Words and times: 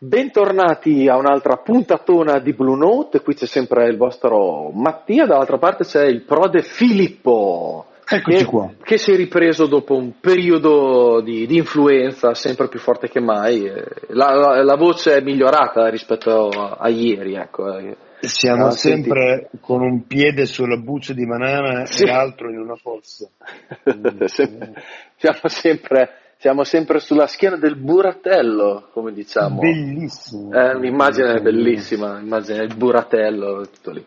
Bentornati 0.00 1.08
a 1.08 1.16
un'altra 1.16 1.56
puntatona 1.56 2.38
di 2.38 2.52
Blue 2.52 2.76
Note, 2.76 3.20
qui 3.20 3.34
c'è 3.34 3.46
sempre 3.46 3.88
il 3.88 3.96
vostro 3.96 4.70
Mattia, 4.70 5.26
dall'altra 5.26 5.58
parte 5.58 5.82
c'è 5.82 6.04
il 6.04 6.22
prode 6.22 6.62
Filippo. 6.62 7.86
Eccoci 8.06 8.36
che, 8.36 8.44
qua. 8.44 8.70
Che 8.80 8.96
si 8.96 9.10
è 9.10 9.16
ripreso 9.16 9.66
dopo 9.66 9.96
un 9.96 10.20
periodo 10.20 11.20
di, 11.20 11.48
di 11.48 11.56
influenza 11.56 12.32
sempre 12.34 12.68
più 12.68 12.78
forte 12.78 13.08
che 13.08 13.18
mai. 13.18 13.68
La, 14.10 14.34
la, 14.34 14.62
la 14.62 14.76
voce 14.76 15.16
è 15.16 15.20
migliorata 15.20 15.88
rispetto 15.88 16.46
a, 16.46 16.76
a 16.78 16.88
ieri, 16.88 17.34
ecco. 17.34 17.64
Siamo 18.20 18.66
ah, 18.66 18.70
sempre 18.70 19.48
senti. 19.50 19.58
con 19.60 19.82
un 19.82 20.06
piede 20.06 20.46
sulla 20.46 20.76
buccia 20.76 21.12
di 21.12 21.26
banana 21.26 21.86
sì. 21.86 22.04
e 22.04 22.06
l'altro 22.06 22.50
in 22.50 22.60
una 22.60 22.76
fossa. 22.76 23.28
Siamo 25.16 25.48
sempre 25.48 26.27
siamo 26.40 26.62
sempre 26.62 27.00
sulla 27.00 27.26
schiena 27.26 27.56
del 27.56 27.74
buratello, 27.74 28.90
come 28.92 29.12
diciamo. 29.12 29.58
Bellissimo. 29.58 30.52
È 30.52 30.72
un'immagine 30.72 31.40
bellissima, 31.40 32.20
immagine 32.20 32.62
il 32.62 32.76
buratello, 32.76 33.66
tutto 33.66 33.90
lì. 33.90 34.04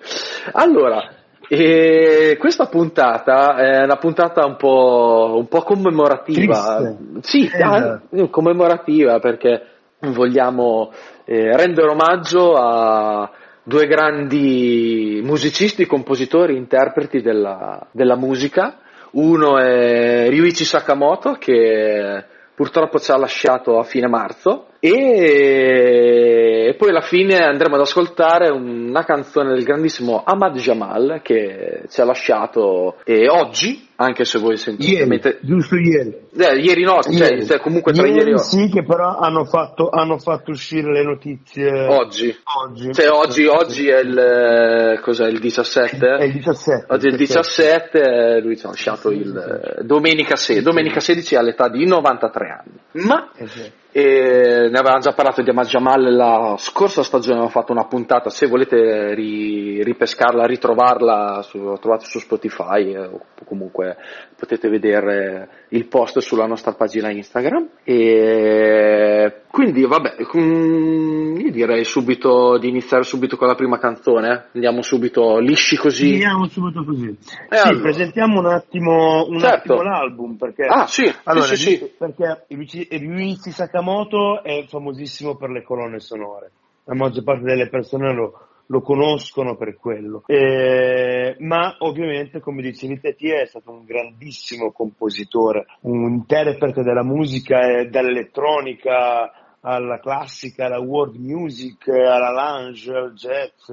Allora, 0.54 1.14
e 1.50 2.38
questa 2.40 2.68
puntata 2.68 3.58
è 3.58 3.84
una 3.84 3.98
puntata 3.98 4.46
un 4.46 4.56
po', 4.56 5.34
un 5.36 5.48
po 5.50 5.62
commemorativa. 5.64 6.78
Triste. 6.78 7.20
Sì, 7.20 7.52
eh. 7.54 8.30
commemorativa 8.30 9.20
perché 9.20 9.66
vogliamo 10.00 10.94
eh, 11.26 11.58
rendere 11.58 11.90
omaggio 11.90 12.56
a 12.56 13.30
due 13.62 13.88
grandi 13.88 15.20
musicisti, 15.22 15.86
compositori, 15.86 16.56
interpreti 16.56 17.22
della, 17.22 17.86
della 17.92 18.16
musica 18.16 18.78
uno 19.12 19.58
è 19.58 20.30
Ryuichi 20.30 20.64
Sakamoto 20.64 21.34
che 21.34 22.24
purtroppo 22.56 23.00
ci 23.00 23.12
ha 23.12 23.18
lasciato 23.18 23.80
a 23.80 23.84
fine 23.84 24.08
marzo 24.08 24.68
e 24.84 26.76
poi 26.76 26.90
alla 26.90 27.02
fine 27.02 27.38
andremo 27.38 27.76
ad 27.76 27.82
ascoltare 27.82 28.50
una 28.50 29.06
canzone 29.06 29.54
del 29.54 29.64
grandissimo 29.64 30.24
Ahmad 30.26 30.58
Jamal 30.58 31.22
che 31.22 31.84
ci 31.88 32.02
ha 32.02 32.04
lasciato 32.04 32.98
e 33.04 33.30
oggi 33.30 33.90
anche 33.98 34.26
se 34.26 34.40
voi 34.40 34.58
sentite 34.58 34.92
ieri, 34.92 35.08
mentre... 35.08 35.38
giusto 35.42 35.76
ieri. 35.76 36.30
Eh, 36.36 36.58
ieri 36.58 36.82
no 36.82 37.00
cioè, 37.04 37.14
ieri. 37.14 37.46
Cioè, 37.46 37.60
comunque 37.60 37.94
tra 37.94 38.08
ieri, 38.08 38.32
ieri 38.32 38.40
sì 38.40 38.70
che 38.70 38.84
però 38.84 39.18
hanno 39.18 39.46
fatto, 39.46 39.90
hanno 39.92 40.18
fatto 40.18 40.50
uscire 40.50 40.92
le 40.92 41.04
notizie. 41.04 41.86
Oggi. 41.86 42.36
Oggi, 42.66 42.92
cioè, 42.92 43.12
oggi, 43.12 43.46
oggi 43.46 43.88
è 43.88 44.00
il 44.00 45.00
cos'è 45.04 45.28
il 45.28 45.40
17 45.40 46.08
è 46.18 46.24
il 46.24 46.34
17 46.34 46.86
oggi 46.88 47.06
è 47.06 47.10
il 47.12 47.18
17 47.18 48.40
lui 48.42 48.58
ci 48.58 48.66
ha 48.66 48.70
lasciato 48.70 49.12
il 49.12 49.82
domenica, 49.84 50.36
se, 50.36 50.60
domenica 50.64 51.00
16 51.00 51.36
all'età 51.36 51.70
di 51.70 51.86
93 51.86 52.50
anni. 52.50 53.06
Ma 53.06 53.30
esatto 53.36 53.80
e 53.92 54.70
ne 54.72 54.78
avevamo 54.80 55.02
già 55.02 55.12
parlato 55.12 55.42
di 55.42 55.52
Jamal 55.52 56.16
la 56.16 56.56
scorsa 56.58 57.04
stagione, 57.04 57.34
abbiamo 57.34 57.52
fatto 57.52 57.74
una 57.74 57.88
puntata, 57.88 58.30
se 58.30 58.48
volete 58.48 59.14
ri, 59.14 59.84
ripescarla, 59.84 60.46
ritrovarla, 60.46 61.42
su, 61.42 61.62
la 61.62 61.78
trovate 61.78 62.06
su 62.06 62.20
Spotify 62.20 62.94
eh, 62.94 63.00
o 63.00 63.20
comunque 63.44 63.98
potete 64.38 64.70
vedere 64.70 65.66
il 65.70 65.88
post 65.88 66.20
sulla 66.20 66.46
nostra 66.46 66.72
pagina 66.72 67.12
Instagram. 67.12 67.68
E 67.84 69.41
quindi 69.52 69.86
vabbè, 69.86 70.16
mm, 70.38 71.40
io 71.40 71.52
direi 71.52 71.84
subito 71.84 72.58
di 72.58 72.70
iniziare 72.70 73.04
subito 73.04 73.36
con 73.36 73.48
la 73.48 73.56
prima 73.56 73.78
canzone, 73.78 74.46
andiamo 74.54 74.82
subito 74.82 75.40
lisci 75.40 75.76
così. 75.76 76.14
Andiamo 76.14 76.48
subito 76.48 76.86
così. 76.86 77.10
Eh, 77.10 77.18
sì, 77.58 77.68
allora. 77.68 77.82
presentiamo 77.84 78.40
un 78.40 78.46
attimo, 78.46 79.26
un 79.28 79.40
certo. 79.40 79.74
attimo 79.74 79.82
l'album 79.82 80.36
perché, 80.38 80.66
ah, 80.66 80.88
sì, 80.88 81.04
allora, 81.26 81.46
sì, 81.48 81.56
sì, 81.58 81.76
sì. 81.76 81.92
perché 81.98 82.46
Ryuichi 82.48 83.52
Sakamoto 83.52 84.42
è 84.42 84.66
famosissimo 84.70 85.36
per 85.36 85.50
le 85.50 85.64
colonne 85.64 86.00
sonore. 86.00 86.52
La 86.86 86.96
maggior 86.96 87.24
parte 87.24 87.44
delle 87.44 87.68
persone 87.68 88.14
lo, 88.14 88.48
lo 88.68 88.82
conoscono 88.82 89.58
per 89.58 89.76
quello. 89.76 90.24
Eh, 90.28 91.36
ma 91.40 91.76
ovviamente, 91.80 92.40
come 92.40 92.62
dicevi 92.62 93.02
te, 93.02 93.14
è 93.14 93.46
stato 93.46 93.70
un 93.70 93.84
grandissimo 93.84 94.72
compositore, 94.72 95.66
un 95.82 96.10
interprete 96.10 96.82
della 96.82 97.04
musica 97.04 97.60
e 97.60 97.90
dall'elettronica 97.90 99.41
alla 99.62 100.00
classica, 100.00 100.66
alla 100.66 100.80
world 100.80 101.16
music, 101.16 101.88
alla 101.88 102.32
lounge, 102.32 102.94
al 102.94 103.14
jazz. 103.14 103.72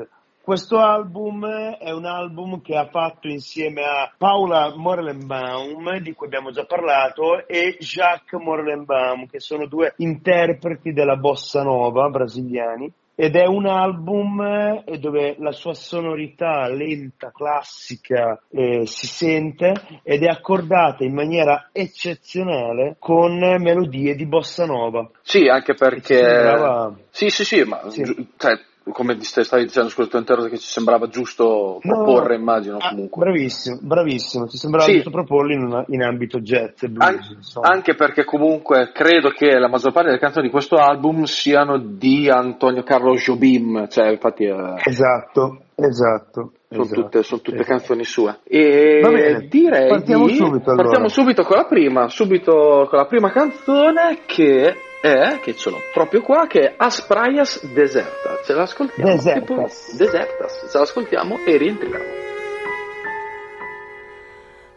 Questo 0.49 0.79
album 0.79 1.47
è 1.47 1.91
un 1.91 2.07
album 2.07 2.63
che 2.63 2.75
ha 2.75 2.89
fatto 2.89 3.29
insieme 3.29 3.83
a 3.83 4.11
Paula 4.17 4.75
Morellenbaum, 4.75 5.99
di 5.99 6.15
cui 6.15 6.27
abbiamo 6.27 6.51
già 6.53 6.65
parlato, 6.65 7.47
e 7.47 7.77
Jacques 7.79 8.41
Morellenbaum, 8.41 9.27
che 9.27 9.41
sono 9.41 9.67
due 9.67 9.93
interpreti 9.99 10.95
della 10.95 11.17
bossa 11.17 11.63
nova 11.63 12.09
brasiliani 12.09 12.91
ed 13.21 13.35
è 13.35 13.47
un 13.47 13.67
album 13.67 14.41
eh, 14.87 14.99
dove 14.99 15.35
la 15.41 15.51
sua 15.51 15.75
sonorità 15.75 16.69
lenta, 16.69 17.33
classica 17.35 18.41
eh, 18.49 18.87
si 18.87 19.09
sente 19.09 19.73
ed 20.05 20.23
è 20.23 20.29
accordata 20.29 21.03
in 21.03 21.15
maniera 21.15 21.71
eccezionale 21.73 22.95
con 23.01 23.37
melodie 23.37 24.15
di 24.15 24.25
bossa 24.25 24.67
nova. 24.67 25.11
Sì, 25.21 25.49
anche 25.49 25.75
perché... 25.75 26.17
Sembrava... 26.17 26.97
Sì, 27.11 27.29
sì, 27.29 27.45
sì, 27.45 27.65
ma 27.65 27.91
sì. 27.91 28.05
Cioè, 28.37 28.53
come 28.93 29.17
stavi 29.21 29.65
dicendo 29.65 29.89
scusa 29.89 30.09
tuo 30.09 30.19
interno 30.19 30.45
che 30.45 30.59
ci 30.59 30.67
sembrava 30.67 31.09
giusto 31.09 31.79
proporre 31.81 32.35
no, 32.37 32.41
immagino 32.41 32.77
ah, 32.79 32.91
comunque 32.91 33.23
bravissimo 33.23 33.79
bravissimo 33.81 34.47
ci 34.49 34.57
sembrava 34.57 34.87
sì. 34.87 34.95
giusto 34.95 35.11
proporli 35.11 35.55
in, 35.55 35.85
in 35.89 36.03
ambito 36.03 36.41
jazz 36.41 36.83
e 36.83 36.89
blues 36.89 37.57
An- 37.57 37.73
anche 37.73 37.95
perché 37.95 38.25
comunque 38.25 38.91
credo 38.93 39.31
che 39.31 39.59
la 39.59 39.69
maggior 39.69 39.93
parte 39.93 40.09
delle 40.09 40.21
canzoni 40.21 40.47
di 40.47 40.53
questo 40.53 40.77
album 40.77 41.25
siano 41.25 41.79
di 41.79 42.29
Antonio 42.29 42.83
Carlo 42.83 43.15
Jobim 43.15 43.89
cioè 43.89 44.11
infatti 44.11 44.45
eh, 44.45 44.75
esatto 44.85 45.63
esatto 45.75 46.53
sono 46.71 46.83
esatto, 46.83 47.01
tutte, 47.01 47.23
sono 47.23 47.41
tutte 47.41 47.61
esatto. 47.61 47.77
canzoni 47.77 48.05
sue. 48.05 48.41
E 48.45 49.01
bene, 49.01 49.47
direi 49.49 49.89
partiamo 49.89 50.27
di... 50.27 50.35
subito 50.35 50.71
allora. 50.71 50.83
Partiamo 50.83 51.09
subito 51.09 51.43
con 51.43 51.57
la 51.57 51.65
prima, 51.65 52.09
subito 52.09 52.87
con 52.91 52.99
la 52.99 53.07
prima 53.07 53.31
canzone 53.31 54.19
che 54.27 54.75
è, 55.01 55.39
che 55.41 55.55
ce 55.55 55.71
l'ho 55.71 55.81
proprio 55.93 56.23
qua, 56.23 56.47
che 56.47 56.61
è 56.61 56.75
Aspraias 56.77 57.65
Deserta. 57.65 58.41
Ce 58.45 58.53
l'ascoltiamo. 58.53 59.11
Desertas. 59.11 59.87
Tipo, 59.87 59.97
desertas. 59.97 60.67
Ce 60.71 60.79
l'ascoltiamo 60.79 61.39
e 61.45 61.57
rientriamo. 61.57 62.17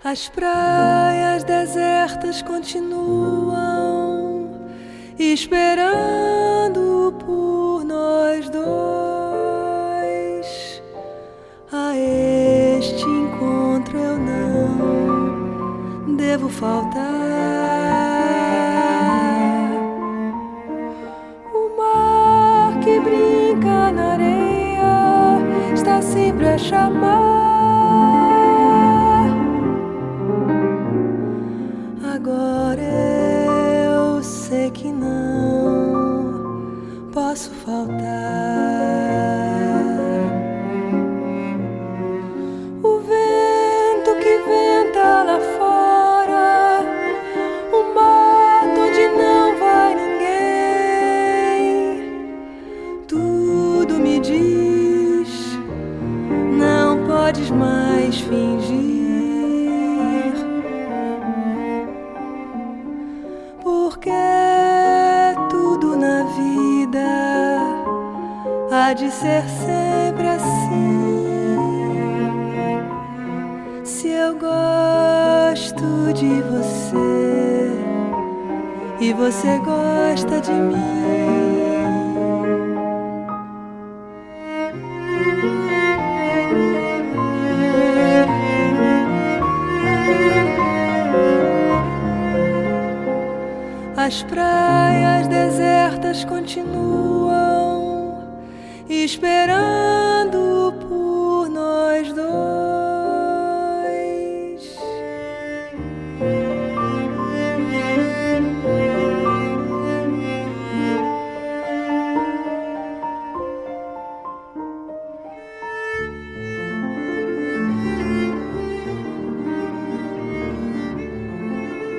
As 0.04 0.28
praias 0.30 1.44
desertas 1.44 2.42
continuam 2.42 4.50
esperando 5.20 7.14
por 7.24 7.86
nós 7.86 8.50
dois. 8.50 8.72
A 11.72 11.96
este 11.96 13.06
encontro 13.06 13.96
eu 13.96 14.18
não 14.18 16.16
devo 16.16 16.50
faltar. 16.50 18.11
Na 23.92 24.14
areia 24.14 25.40
está 25.74 26.02
sempre 26.02 26.48
a 26.48 26.58
chamar. 26.58 27.12
Agora 32.16 32.82
eu 32.82 34.24
sei 34.24 34.72
que 34.72 34.92
não 34.92 36.62
posso 37.14 37.52
faltar. 37.52 38.61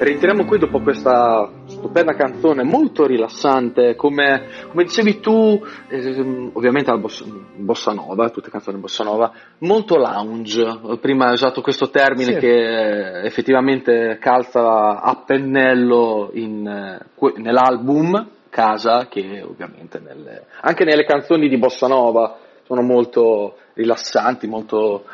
Rientriamo 0.04 0.44
qui 0.44 0.58
dopo 0.58 0.80
questa 0.80 1.50
stupenda 1.66 2.14
canzone 2.14 2.62
molto 2.62 3.06
rilassante, 3.06 3.94
come, 3.94 4.46
come 4.68 4.84
dicevi 4.84 5.20
tu, 5.20 5.60
eh, 5.88 6.50
ovviamente 6.52 6.90
la 6.90 6.98
bossa, 6.98 7.24
bossa, 7.56 7.92
nova, 7.92 8.30
tutte 8.30 8.50
canzoni 8.50 8.78
bossa 8.78 9.04
nova, 9.04 9.32
molto 9.58 9.96
lounge. 9.96 10.98
Prima 11.00 11.26
hai 11.26 11.34
usato 11.34 11.60
questo 11.60 11.90
termine 11.90 12.34
sì. 12.34 12.38
che 12.38 13.20
effettivamente 13.20 14.18
calza 14.20 15.00
a 15.00 15.22
pennello 15.24 16.30
in, 16.34 16.66
eh, 16.66 17.32
nell'album 17.36 18.28
Casa, 18.52 19.06
che 19.08 19.42
ovviamente 19.42 19.98
nelle, 19.98 20.44
anche 20.60 20.84
nelle 20.84 21.06
canzoni 21.06 21.48
di 21.48 21.56
bossa 21.56 21.86
nova 21.86 22.36
sono 22.64 22.82
molto 22.82 23.56
rilassanti, 23.72 24.46
molto 24.46 25.04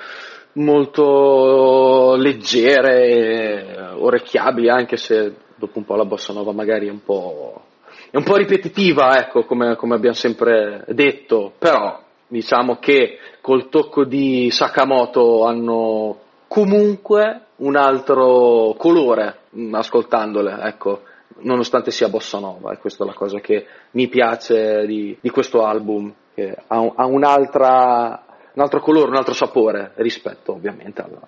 molto 0.54 2.14
leggere, 2.16 3.94
orecchiabili, 3.96 4.68
anche 4.68 4.96
se 4.96 5.34
dopo 5.54 5.78
un 5.78 5.84
po' 5.84 5.96
la 5.96 6.04
bossa 6.04 6.32
nova 6.32 6.52
magari 6.52 6.88
è 6.88 6.90
un 6.90 7.02
po', 7.02 7.62
è 8.10 8.16
un 8.16 8.24
po 8.24 8.36
ripetitiva, 8.36 9.18
ecco, 9.18 9.44
come, 9.44 9.76
come 9.76 9.94
abbiamo 9.94 10.14
sempre 10.14 10.84
detto, 10.88 11.52
però 11.58 12.00
diciamo 12.26 12.76
che 12.76 13.18
col 13.40 13.68
tocco 13.68 14.04
di 14.04 14.50
Sakamoto 14.50 15.44
hanno 15.44 16.18
comunque 16.46 17.42
un 17.56 17.76
altro 17.76 18.74
colore 18.76 19.38
mm, 19.56 19.74
ascoltandole, 19.74 20.58
ecco, 20.62 21.02
nonostante 21.40 21.90
sia 21.90 22.08
bossa 22.08 22.38
nova, 22.38 22.72
e 22.72 22.78
questa 22.78 23.04
è 23.04 23.06
la 23.06 23.14
cosa 23.14 23.40
che 23.40 23.66
mi 23.92 24.08
piace 24.08 24.86
di, 24.86 25.16
di 25.20 25.30
questo 25.30 25.64
album, 25.64 26.12
che 26.34 26.56
ha, 26.66 26.92
ha 26.94 27.06
un'altra 27.06 28.24
un 28.58 28.64
altro 28.64 28.81
colore, 28.81 29.08
un 29.08 29.16
altro 29.16 29.34
sapore 29.34 29.93
rispetto 29.96 30.52
ovviamente 30.52 31.00
alla, 31.00 31.20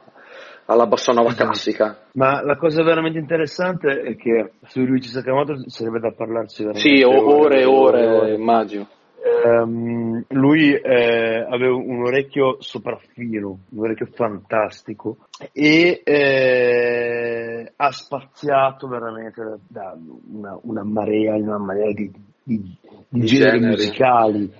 alla 0.66 0.86
bossa 0.86 1.12
nova 1.12 1.28
esatto. 1.28 1.44
classica. 1.44 1.98
Ma 2.14 2.42
la 2.42 2.56
cosa 2.56 2.82
veramente 2.82 3.20
interessante 3.20 4.00
è 4.02 4.16
che 4.16 4.52
su 4.66 4.80
Luigi 4.80 5.08
Sakamoto 5.08 5.54
sarebbe 5.70 6.00
da 6.00 6.10
parlarci 6.10 6.64
veramente 6.64 6.96
Sì, 6.96 7.02
ore 7.04 7.60
e 7.60 7.64
ore, 7.64 7.66
ore, 7.66 8.06
ore, 8.06 8.34
immagino. 8.34 8.88
Um, 9.44 10.24
lui 10.28 10.72
eh, 10.72 11.46
aveva 11.48 11.74
un 11.74 12.02
orecchio 12.04 12.56
sopraffino, 12.60 13.58
un 13.70 13.78
orecchio 13.78 14.08
fantastico 14.12 15.18
e 15.52 16.00
eh, 16.02 17.72
ha 17.76 17.90
spaziato 17.90 18.88
veramente 18.88 19.42
da, 19.42 19.58
da 19.68 19.98
una, 20.32 20.58
una, 20.62 20.84
marea, 20.84 21.34
una 21.36 21.58
marea 21.58 21.92
di, 21.92 22.10
di, 22.42 22.76
di 23.08 23.24
generi, 23.26 23.60
generi 23.60 23.66
musicali 23.66 24.52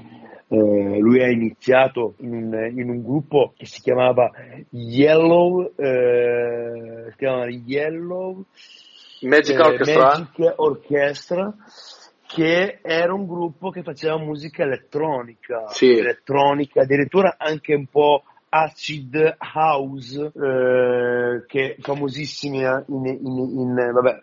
eh, 0.52 0.98
lui 0.98 1.22
ha 1.22 1.30
iniziato 1.30 2.14
in 2.18 2.34
un, 2.34 2.72
in 2.76 2.90
un, 2.90 3.02
gruppo 3.02 3.54
che 3.56 3.66
si 3.66 3.80
chiamava 3.80 4.30
Yellow, 4.70 5.72
eh, 5.76 7.06
si 7.10 7.16
chiamava 7.16 7.48
Yellow 7.48 8.44
Magic 9.20 9.56
eh, 9.56 9.62
Orchestra. 9.62 10.08
Magic 10.08 10.52
Orchestra 10.56 11.54
che 12.26 12.78
era 12.82 13.12
un 13.12 13.26
gruppo 13.26 13.70
che 13.70 13.82
faceva 13.82 14.16
musica 14.18 14.62
elettronica, 14.62 15.68
sì. 15.68 15.98
elettronica, 15.98 16.82
addirittura 16.82 17.36
anche 17.38 17.74
un 17.74 17.86
po' 17.86 18.22
acid 18.48 19.36
house, 19.54 20.32
eh, 20.34 21.44
che 21.46 21.74
è 21.74 21.80
famosissima 21.80 22.84
in, 22.88 23.06
in, 23.06 23.38
in, 23.58 23.90
vabbè, 23.92 24.22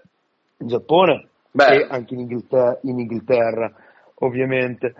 in 0.59 0.67
Giappone 0.67 1.27
Beh. 1.51 1.75
e 1.75 1.87
anche 1.89 2.13
in 2.13 2.21
Inghilterra, 2.21 2.79
in 2.83 2.99
Inghilterra 2.99 3.73
ovviamente, 4.15 4.95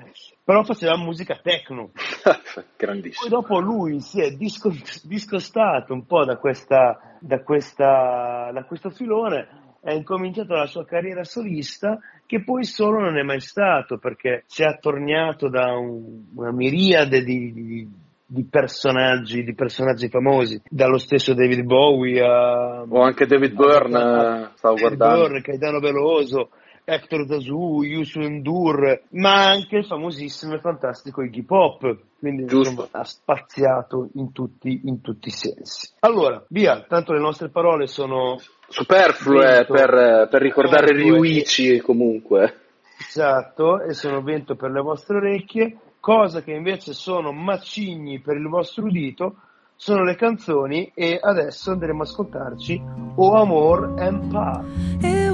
però 0.48 0.64
faceva 0.64 0.96
musica 0.96 1.38
techno. 1.44 1.92
Grandissimo. 2.78 3.28
Poi 3.28 3.30
dopo 3.30 3.60
lui 3.60 4.00
si 4.00 4.22
è 4.22 4.32
disco- 4.32 4.72
discostato 5.04 5.92
un 5.92 6.06
po' 6.06 6.24
da, 6.24 6.38
questa, 6.38 7.18
da, 7.20 7.44
questa, 7.44 8.50
da 8.54 8.64
questo 8.64 8.90
filone 8.90 9.66
ha 9.84 9.92
incominciato 9.92 10.54
la 10.54 10.66
sua 10.66 10.86
carriera 10.86 11.26
solista 11.26 12.00
che 12.26 12.46
poi 12.46 12.64
solo 12.64 13.02
non 13.02 13.18
è 13.18 13.24
mai 13.24 13.42
stato 13.42 13.98
perché 13.98 14.44
si 14.46 14.64
è 14.64 14.68
attorniato 14.68 15.50
da 15.50 15.76
un, 15.76 16.28
una 16.36 16.54
miriade 16.54 17.24
di, 17.24 17.52
di, 17.52 17.90
di, 18.26 18.46
personaggi, 18.46 19.44
di 19.44 19.54
personaggi 19.54 20.08
famosi, 20.08 20.62
dallo 20.70 20.98
stesso 20.98 21.34
David 21.34 21.64
Bowie 21.64 22.22
a... 22.22 22.86
O 22.88 23.02
anche 23.02 23.26
David 23.26 23.54
Byrne, 23.54 23.98
a, 23.98 24.52
stavo 24.56 24.76
David 24.76 24.98
guardando. 24.98 25.24
Byrne, 25.24 25.42
Caetano 25.42 25.80
Veloso, 25.80 26.52
Hector 26.90 27.26
Dazu, 27.26 27.84
Yusu 27.84 28.22
Endur, 28.22 29.02
ma 29.10 29.50
anche 29.50 29.80
il 29.80 29.86
famosissimo 29.86 30.54
e 30.54 30.60
fantastico 30.60 31.22
Iggy 31.22 31.44
Pop. 31.44 31.98
Quindi 32.18 32.44
insomma, 32.44 32.88
ha 32.92 33.04
spaziato 33.04 34.08
in 34.14 34.32
tutti, 34.32 34.84
in 34.86 35.02
tutti, 35.02 35.28
i 35.28 35.32
sensi. 35.32 35.90
Allora, 36.00 36.42
via, 36.48 36.86
tanto 36.88 37.12
le 37.12 37.20
nostre 37.20 37.50
parole 37.50 37.88
sono 37.88 38.40
superflue 38.70 39.66
per, 39.68 40.30
per, 40.32 40.42
ricordare 40.42 40.94
Ryuichi 40.94 41.82
comunque. 41.82 42.56
Esatto, 42.98 43.82
e 43.82 43.94
sono 43.94 44.22
vento 44.22 44.56
per 44.56 44.72
le 44.72 44.82
vostre 44.82 45.18
orecchie, 45.18 45.78
cosa 46.00 46.42
che 46.42 46.54
invece 46.54 46.94
sono 46.94 47.34
macigni 47.34 48.20
per 48.20 48.38
il 48.38 48.48
vostro 48.48 48.86
udito, 48.86 49.36
sono 49.76 50.04
le 50.04 50.16
canzoni 50.16 50.90
e 50.96 51.20
adesso 51.22 51.72
andremo 51.72 52.00
a 52.00 52.06
ascoltarci 52.06 52.82
O 53.16 53.34
Amor 53.34 53.94
and 53.98 54.32
Pa. 54.32 55.27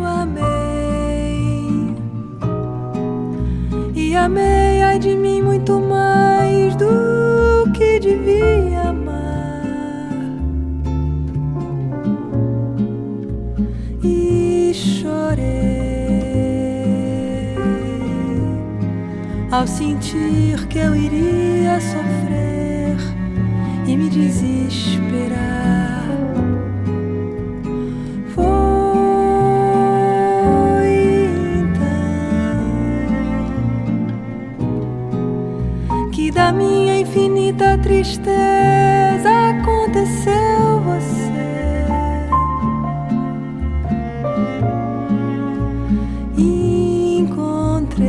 Amei 4.24 4.82
ai 4.82 5.00
de 5.00 5.16
mim 5.16 5.42
muito 5.42 5.80
mais 5.82 6.76
do 6.78 7.70
que 7.74 8.00
devia 8.00 8.90
amar. 8.90 9.74
E 14.02 14.72
chorei 14.74 15.44
ao 19.52 19.68
sentir 19.68 20.68
que 20.70 20.80
eu 20.80 20.96
iria 20.96 21.82
sofrer 21.82 22.96
e 23.86 23.98
me 23.98 24.10
desesperar. 24.10 25.53
Da 36.34 36.52
minha 36.52 37.00
infinita 37.00 37.78
tristeza 37.78 39.30
aconteceu 39.52 40.82
você. 40.84 41.24
Encontrei 46.36 48.08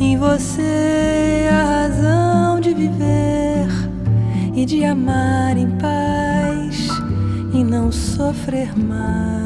em 0.00 0.16
você 0.18 1.48
a 1.50 1.64
razão 1.64 2.60
de 2.60 2.74
viver 2.74 3.68
e 4.54 4.64
de 4.64 4.84
amar 4.84 5.56
em 5.56 5.70
paz 5.78 6.88
e 7.54 7.62
não 7.62 7.92
sofrer 7.92 8.76
mais. 8.76 9.37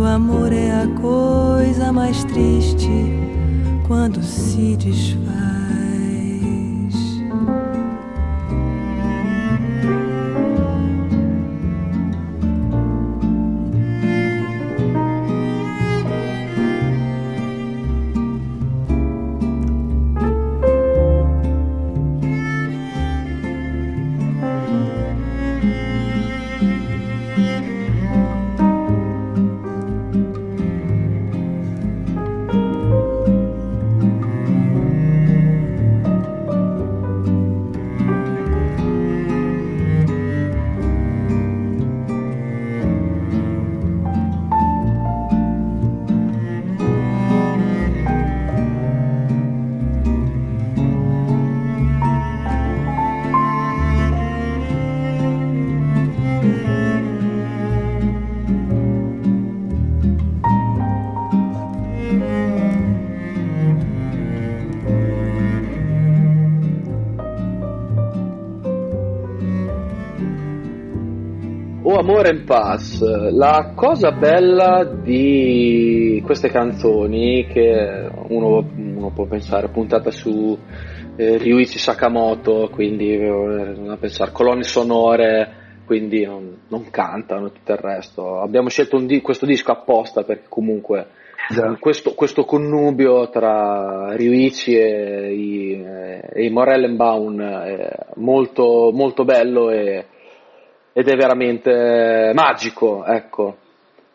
O 0.00 0.04
amor 0.04 0.52
é 0.52 0.82
a 0.82 0.86
coisa 1.00 1.92
mais 1.92 2.24
triste 2.24 2.88
quando 3.86 4.22
se 4.22 4.76
desfaz. 4.76 5.49
In 72.28 72.44
Pass, 72.44 73.00
la 73.30 73.72
cosa 73.74 74.12
bella 74.12 74.84
di 74.84 76.22
queste 76.22 76.50
canzoni 76.50 77.46
che 77.46 78.10
uno, 78.28 78.62
uno 78.76 79.10
può 79.14 79.24
pensare 79.24 79.68
puntata 79.68 80.10
su 80.10 80.56
eh, 81.16 81.38
Ryuichi 81.38 81.78
Sakamoto, 81.78 82.68
quindi 82.70 83.14
eh, 83.14 83.96
pensare 83.98 84.32
colonne 84.32 84.64
sonore, 84.64 85.80
quindi 85.86 86.26
non, 86.26 86.58
non, 86.68 86.90
cantano 86.90 87.52
tutto 87.52 87.72
il 87.72 87.78
resto. 87.78 88.40
Abbiamo 88.40 88.68
scelto 88.68 88.98
di- 89.00 89.22
questo 89.22 89.46
disco 89.46 89.72
apposta 89.72 90.22
perché 90.22 90.44
comunque 90.50 91.06
esatto. 91.48 91.78
questo, 91.80 92.12
questo, 92.12 92.44
connubio 92.44 93.30
tra 93.30 94.14
Ryuichi 94.14 94.76
e 94.76 95.32
i, 95.32 95.82
e 95.82 96.44
i 96.44 96.50
Morellenbaum 96.50 97.40
è 97.40 97.90
molto, 98.16 98.90
molto 98.92 99.24
bello 99.24 99.70
e 99.70 100.04
ed 100.92 101.08
è 101.08 101.16
veramente 101.16 102.32
magico, 102.34 103.04
ecco, 103.04 103.56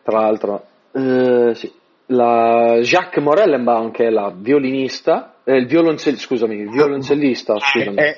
tra 0.02 0.20
l'altro. 0.20 0.64
Eh, 0.92 1.54
sì. 1.54 1.72
La 2.10 2.78
Jacques 2.82 3.22
Morellenbaum, 3.22 3.90
che 3.90 4.06
è 4.06 4.10
la 4.10 4.32
violinista, 4.34 5.36
eh, 5.42 5.56
il 5.56 5.66
violoncellista, 5.66 6.24
scusami, 6.24 6.54
il 6.54 6.70
violoncellista, 6.70 7.58
scusami. 7.58 7.96
È, 7.96 8.16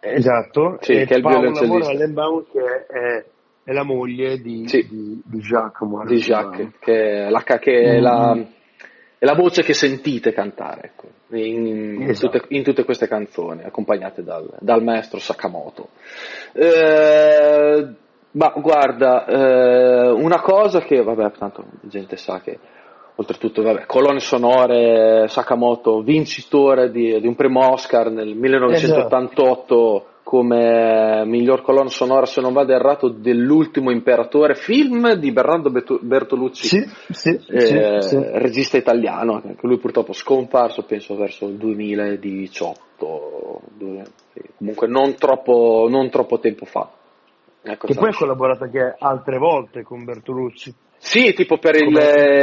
esatto, 0.00 0.78
sì, 0.80 0.92
che 0.92 1.14
è 1.14 1.16
il 1.16 1.22
Paola 1.22 1.40
violoncellista. 1.40 1.88
Morellenbaum 1.88 2.44
che 2.52 2.86
è, 2.86 3.24
è, 3.64 3.72
la 3.72 3.82
moglie 3.82 4.38
di, 4.40 4.68
sì. 4.68 4.86
di, 4.88 5.20
di 5.24 5.38
Jacques 5.40 5.88
Morellenbaum. 5.88 6.06
Di 6.06 6.20
Jacques, 6.20 6.78
che 6.78 7.26
è 7.26 7.30
la, 7.30 7.42
che 7.42 7.72
è 7.80 8.00
mm-hmm. 8.00 8.42
È 9.20 9.26
la 9.26 9.34
voce 9.34 9.62
che 9.62 9.74
sentite 9.74 10.32
cantare 10.32 10.92
ecco, 10.94 11.36
in, 11.36 12.06
esatto. 12.08 12.38
tutte, 12.38 12.54
in, 12.54 12.62
tutte, 12.62 12.84
queste 12.84 13.06
canzoni, 13.06 13.64
accompagnate 13.64 14.22
dal, 14.22 14.48
dal 14.60 14.82
maestro 14.82 15.18
Sakamoto. 15.18 15.90
Eh, 16.54 17.86
ma 18.30 18.52
guarda, 18.56 19.26
eh, 19.26 20.10
una 20.10 20.40
cosa 20.40 20.80
che, 20.80 21.02
vabbè, 21.02 21.32
tanto 21.32 21.66
la 21.82 21.88
gente 21.90 22.16
sa 22.16 22.40
che, 22.40 22.58
oltretutto, 23.16 23.60
vabbè, 23.60 23.84
colonne 23.84 24.20
sonore, 24.20 25.28
Sakamoto, 25.28 26.00
vincitore 26.00 26.90
di, 26.90 27.20
di 27.20 27.26
un 27.26 27.34
primo 27.34 27.72
Oscar 27.72 28.10
nel 28.10 28.34
1988 28.34 29.96
esatto 29.96 30.09
come 30.22 31.24
miglior 31.24 31.62
colonna 31.62 31.88
sonora, 31.88 32.26
se 32.26 32.40
non 32.40 32.52
vado 32.52 32.72
errato, 32.72 33.08
dell'ultimo 33.08 33.90
imperatore, 33.90 34.54
film 34.54 35.14
di 35.14 35.32
Bernardo 35.32 35.70
Bertolucci, 35.70 36.68
sì, 36.68 36.86
sì, 37.10 37.40
eh, 37.48 38.00
sì, 38.00 38.16
regista 38.16 38.76
italiano, 38.76 39.40
che 39.40 39.66
lui 39.66 39.78
purtroppo 39.78 40.12
scomparso, 40.12 40.84
penso 40.84 41.16
verso 41.16 41.46
il 41.46 41.56
2018, 41.56 43.60
comunque 44.56 44.86
non 44.86 45.16
troppo, 45.16 45.88
non 45.90 46.10
troppo 46.10 46.38
tempo 46.38 46.64
fa. 46.64 46.88
Ecco, 47.62 47.88
che 47.88 47.94
poi 47.94 48.08
ha 48.08 48.16
collaborato 48.16 48.64
anche 48.64 48.94
altre 48.98 49.36
volte 49.36 49.82
con 49.82 50.02
Bertolucci. 50.04 50.74
Sì, 51.02 51.32
tipo 51.32 51.56
per 51.56 51.76
il, 51.76 51.88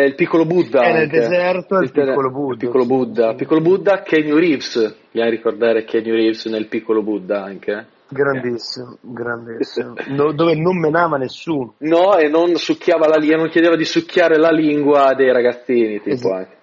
il, 0.08 0.16
piccolo 0.16 0.44
Buddha. 0.44 0.82
È 0.82 0.92
nel 0.92 1.08
deserto 1.08 1.78
il, 1.78 1.92
piccolo 1.92 2.32
Buddha. 2.32 2.54
Il 2.54 2.58
piccolo 2.58 2.86
Buddha. 2.86 3.34
Piccolo 3.36 3.62
Buddha, 3.62 4.02
Kenny 4.02 4.34
Reeves. 4.34 4.98
Mi 5.12 5.22
hai 5.22 5.30
ricordare 5.30 5.84
Kenny 5.86 6.10
Reeves 6.10 6.46
nel 6.48 6.68
piccolo 6.68 7.04
Buddha 7.04 7.44
anche? 7.44 7.86
Grandissimo, 8.10 8.94
eh. 8.94 8.98
grandissimo. 9.02 9.94
No, 10.10 10.34
dove 10.34 10.56
non 10.56 10.80
menava 10.80 11.18
nessuno. 11.18 11.76
No, 11.80 12.18
e 12.18 12.30
non 12.30 12.56
succhiava 12.56 13.08
la 13.08 13.18
lingua, 13.18 13.38
non 13.38 13.50
chiedeva 13.50 13.76
di 13.76 13.86
succhiare 13.86 14.38
la 14.38 14.52
lingua 14.52 15.14
dei 15.14 15.32
ragazzini, 15.32 16.02
tipo 16.02 16.10
esatto. 16.10 16.34
anche. 16.34 16.56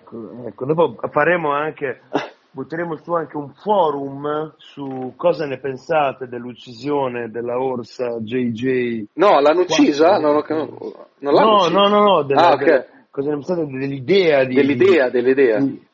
Ecco, 0.00 0.46
ecco, 0.46 0.64
dopo 0.66 1.08
faremo 1.10 1.52
anche 1.52 2.02
butteremo 2.54 2.96
su 3.02 3.12
anche 3.12 3.36
un 3.36 3.52
forum 3.52 4.54
su 4.58 5.12
cosa 5.16 5.44
ne 5.44 5.58
pensate 5.58 6.28
dell'uccisione 6.28 7.28
della 7.28 7.58
orsa 7.58 8.18
JJ. 8.20 9.06
No, 9.14 9.40
l'hanno 9.40 9.62
uccisa? 9.62 10.18
No, 10.18 10.32
no, 10.32 10.44
non 10.46 11.32
l'hanno 11.32 11.50
no, 11.50 11.56
uccisa. 11.56 11.78
no, 11.78 11.88
no, 11.88 12.02
no, 12.02 12.22
della, 12.22 12.48
ah, 12.48 12.52
okay. 12.52 12.66
della, 12.66 12.86
cosa 13.10 13.30
ne 13.30 13.34
pensate 13.34 13.66
dell'idea 13.66 14.44
di... 14.44 14.54
Dell'idea, 14.54 15.10
dell'idea. 15.10 15.58
Di, 15.58 15.84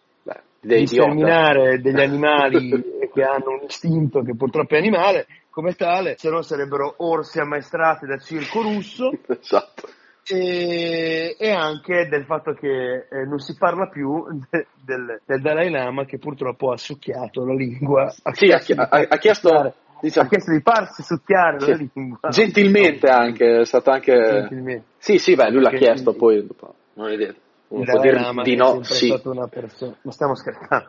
Beh, 0.62 0.76
di 0.76 0.86
sterminare 0.86 1.80
degli 1.80 2.00
animali 2.00 2.68
che 3.10 3.22
hanno 3.22 3.52
un 3.52 3.64
istinto 3.66 4.20
che 4.20 4.36
purtroppo 4.36 4.74
è 4.74 4.78
animale, 4.78 5.26
come 5.48 5.72
tale, 5.72 6.16
se 6.18 6.28
no 6.28 6.42
sarebbero 6.42 6.94
orsi 6.98 7.40
ammaestrati 7.40 8.04
da 8.04 8.18
circo 8.18 8.60
russo. 8.60 9.10
esatto 9.26 9.88
e, 10.26 11.36
e, 11.38 11.50
anche 11.50 12.08
del 12.08 12.24
fatto 12.24 12.52
che 12.52 13.06
eh, 13.10 13.24
non 13.26 13.38
si 13.38 13.56
parla 13.56 13.88
più 13.88 14.24
de, 14.50 14.66
del, 14.84 15.20
del, 15.24 15.40
Dalai 15.40 15.70
Lama 15.70 16.04
che 16.04 16.18
purtroppo 16.18 16.72
ha 16.72 16.76
succhiato 16.76 17.44
la 17.44 17.54
lingua. 17.54 18.12
Ha 18.22 18.34
sì, 18.34 18.46
chiesto, 18.46 18.74
ha, 18.74 19.06
ha, 19.08 19.16
chiesto, 19.18 19.74
diciamo, 20.00 20.26
ha 20.26 20.30
chiesto 20.30 20.52
di 20.52 20.60
farsi 20.60 21.02
succhiare 21.02 21.60
sì, 21.60 21.70
la 21.70 21.88
lingua. 21.94 22.28
Gentilmente 22.28 23.08
anche, 23.08 23.60
è 23.60 23.64
stato 23.64 23.90
anche... 23.90 24.12
Gentilmente. 24.12 24.84
Sì, 24.98 25.18
sì, 25.18 25.34
beh, 25.34 25.50
lui 25.50 25.62
l'ha 25.62 25.70
Perché 25.70 25.86
chiesto, 25.86 26.14
poi 26.14 26.46
dopo, 26.46 26.74
non 26.94 27.10
è 27.10 27.16
detto. 27.16 27.48
Uno 27.68 27.84
può 27.84 28.00
dire 28.00 28.18
di 28.42 28.56
no, 28.56 28.82
sì. 28.82 29.08
Persona, 29.48 29.96
non 30.02 30.12
stiamo 30.12 30.34
scherzando. 30.34 30.88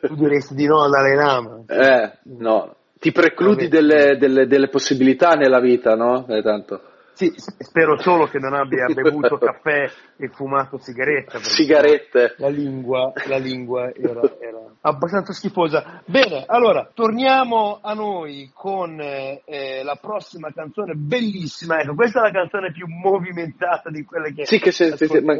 tu 0.00 0.14
diresti 0.14 0.54
di 0.54 0.66
no 0.66 0.82
al 0.82 0.90
Dalai 0.90 1.16
Lama. 1.16 1.62
Eh, 1.66 2.18
no. 2.38 2.76
Ti 2.96 3.10
precludi 3.10 3.68
delle, 3.68 4.16
delle, 4.16 4.46
delle 4.46 4.68
possibilità 4.68 5.32
nella 5.32 5.60
vita, 5.60 5.94
no? 5.94 6.26
Eh, 6.28 6.42
tanto. 6.42 6.80
Sì, 7.14 7.32
spero 7.36 7.96
solo 8.00 8.26
che 8.26 8.40
non 8.40 8.54
abbia 8.54 8.86
bevuto 8.86 9.38
caffè 9.38 9.88
e 10.16 10.28
fumato 10.28 10.78
sigaretta. 10.78 11.38
Sigarette. 11.38 12.34
La 12.38 12.48
lingua, 12.48 13.12
la 13.26 13.36
lingua 13.36 13.92
era, 13.94 14.20
era, 14.40 14.58
abbastanza 14.82 15.32
schifosa. 15.32 16.02
Bene, 16.06 16.42
allora, 16.44 16.90
torniamo 16.92 17.78
a 17.80 17.94
noi 17.94 18.50
con 18.52 19.00
eh, 19.00 19.82
la 19.84 19.96
prossima 20.00 20.52
canzone 20.52 20.94
bellissima. 20.94 21.78
Ecco, 21.78 21.94
questa 21.94 22.18
è 22.18 22.22
la 22.24 22.32
canzone 22.32 22.72
più 22.72 22.86
movimentata 22.88 23.90
di 23.90 24.04
quelle 24.04 24.34
che... 24.34 24.44
Sì, 24.44 24.58
che 24.58 24.72
se, 24.72 24.96
se, 24.96 25.20
ma, 25.20 25.36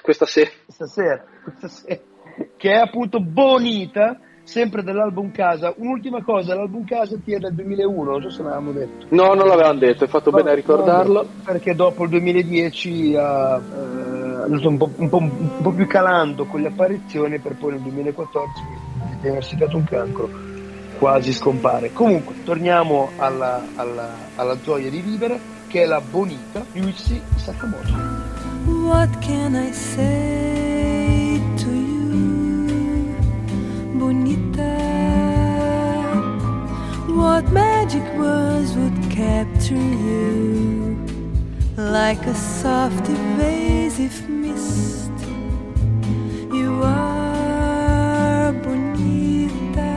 questa 0.00 0.26
sera. 0.26 0.50
Questa 0.64 0.86
sera, 0.86 1.24
questa 1.42 1.68
sera. 1.68 2.00
Che 2.56 2.70
è 2.70 2.76
appunto 2.76 3.18
Bonita 3.20 4.20
sempre 4.46 4.82
dell'album 4.82 5.32
Casa. 5.32 5.74
Un'ultima 5.76 6.22
cosa, 6.22 6.54
l'album 6.54 6.84
Casa 6.84 7.16
ti 7.22 7.32
è 7.32 7.38
del 7.38 7.52
2001, 7.52 8.10
non 8.10 8.22
so 8.22 8.30
se 8.30 8.42
l'avevamo 8.42 8.72
detto. 8.72 9.06
No, 9.10 9.34
non 9.34 9.48
l'avevamo 9.48 9.78
detto, 9.78 10.04
hai 10.04 10.10
fatto 10.10 10.30
no, 10.30 10.36
bene 10.38 10.50
a 10.50 10.54
ricordarlo. 10.54 11.22
No, 11.22 11.28
perché 11.44 11.74
dopo 11.74 12.04
il 12.04 12.10
2010 12.10 13.16
ha 13.16 13.60
eh, 13.60 14.66
un, 14.66 14.76
po', 14.76 14.90
un, 14.96 15.08
po', 15.08 15.16
un, 15.18 15.60
po', 15.60 15.70
più 15.70 15.86
calando 15.86 16.44
con 16.46 16.60
le 16.60 16.68
apparizioni 16.68 17.38
per 17.38 17.56
poi 17.56 17.72
nel 17.72 17.80
2014 17.80 18.62
diagnosticato 19.20 19.76
un 19.76 19.84
cancro 19.84 20.30
quasi 20.98 21.32
scompare. 21.32 21.92
Comunque, 21.92 22.42
torniamo 22.44 23.10
alla, 23.16 23.62
alla, 23.74 24.14
alla 24.36 24.58
gioia 24.60 24.88
di 24.88 25.00
vivere, 25.00 25.38
che 25.66 25.82
è 25.82 25.86
la 25.86 26.00
Bonita 26.00 26.64
Yuichi 26.72 27.20
Sakamoto. 27.34 27.92
What 28.64 29.18
can 29.18 29.54
I 29.54 29.72
say 29.72 30.55
Bonita? 33.98 34.76
What 37.08 37.50
magic 37.50 38.04
words 38.18 38.74
would 38.74 39.10
capture 39.10 39.74
you 39.74 40.98
like 41.76 42.22
a 42.26 42.34
soft 42.34 43.08
evasive 43.08 44.28
mist? 44.28 45.12
You 46.52 46.82
are 46.82 48.52
bonita. 48.52 49.94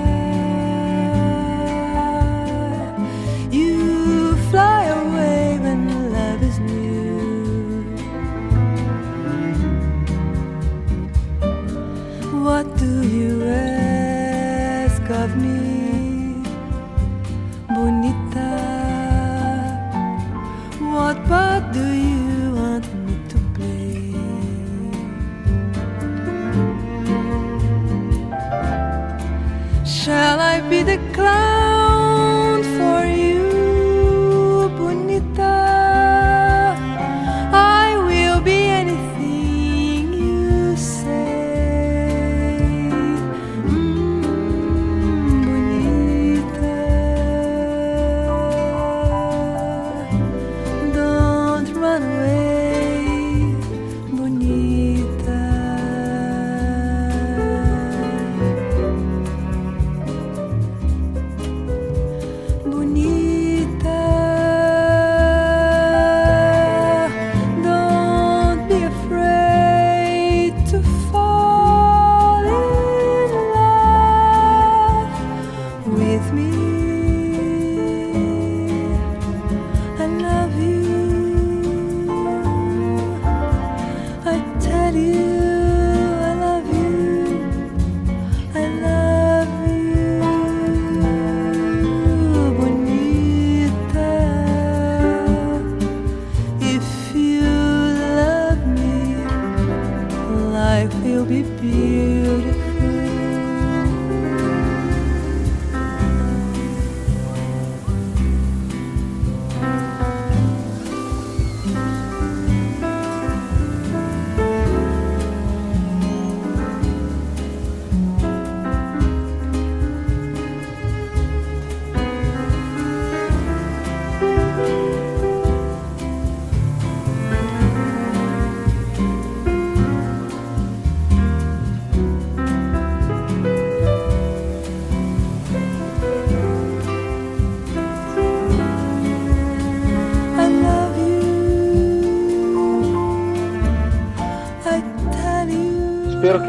You 3.52 4.38
fly 4.50 4.84
away 4.86 5.60
when 5.60 6.14
love 6.14 6.42
is 6.42 6.58
new. 6.60 7.20
What 12.44 12.66
do 12.78 13.02
you 13.08 13.44
ask 13.44 13.89
love 15.20 15.36
me, 15.36 16.42
bonita. 17.76 18.52
What 20.94 21.18
part 21.28 21.64
do 21.74 21.86
you 22.08 22.56
want 22.60 22.88
me 23.06 23.16
to 23.32 23.38
play? 23.56 24.14
Shall 29.84 30.40
I 30.40 30.62
be 30.70 30.84
the 30.84 30.98
clown? 31.14 31.49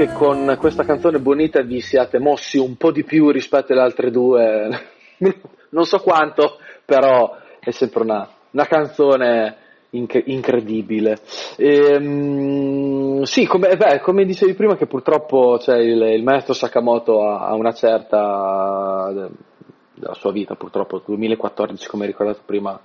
Che 0.00 0.14
con 0.14 0.56
questa 0.58 0.84
canzone 0.84 1.18
Bonita 1.18 1.60
vi 1.60 1.82
siate 1.82 2.18
mossi 2.18 2.56
un 2.56 2.76
po' 2.76 2.90
di 2.90 3.04
più 3.04 3.28
rispetto 3.28 3.72
alle 3.72 3.82
altre 3.82 4.10
due. 4.10 4.70
non 5.68 5.84
so 5.84 5.98
quanto, 5.98 6.56
però 6.86 7.36
è 7.58 7.70
sempre 7.70 8.04
una, 8.04 8.26
una 8.52 8.64
canzone 8.64 9.56
inc- 9.90 10.22
incredibile. 10.24 11.18
E, 11.58 11.96
um, 11.96 13.24
sì, 13.24 13.44
come, 13.44 13.76
beh, 13.76 14.00
come, 14.00 14.24
dicevi 14.24 14.54
prima, 14.54 14.74
che 14.74 14.86
purtroppo 14.86 15.58
cioè, 15.58 15.76
il, 15.76 16.00
il, 16.00 16.22
maestro 16.22 16.54
Sakamoto 16.54 17.22
ha, 17.22 17.48
ha 17.48 17.54
una 17.54 17.72
certa 17.72 19.12
della 19.12 20.14
sua 20.14 20.32
vita, 20.32 20.54
purtroppo 20.54 21.02
2014, 21.04 21.86
come 21.88 22.06
ricordato 22.06 22.40
prima, 22.46 22.80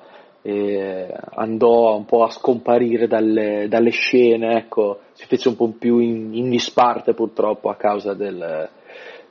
eh, 0.47 1.12
andò 1.38 1.95
un 1.95 2.05
po' 2.05 2.23
a 2.23 2.29
scomparire 2.29 3.08
dalle, 3.08 3.65
dalle, 3.67 3.89
scene, 3.89 4.58
ecco, 4.58 4.99
si 5.13 5.25
fece 5.25 5.47
un 5.47 5.55
po' 5.55 5.71
più 5.71 5.97
in, 5.97 6.36
in 6.36 6.51
disparte 6.51 7.15
purtroppo 7.15 7.69
a 7.69 7.75
causa 7.75 8.13
del, 8.13 8.69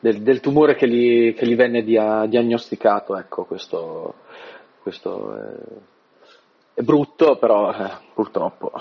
del, 0.01 0.23
del 0.23 0.41
tumore 0.41 0.75
che 0.75 0.89
gli, 0.89 1.33
che 1.35 1.47
gli, 1.47 1.55
venne 1.55 1.85
dia, 1.85 2.27
diagnosticato, 2.27 3.17
ecco, 3.17 3.45
questo, 3.45 4.15
questo 4.83 5.37
è, 5.37 6.81
è, 6.81 6.83
brutto, 6.83 7.37
però 7.37 7.71
eh, 7.71 7.91
purtroppo 8.13 8.73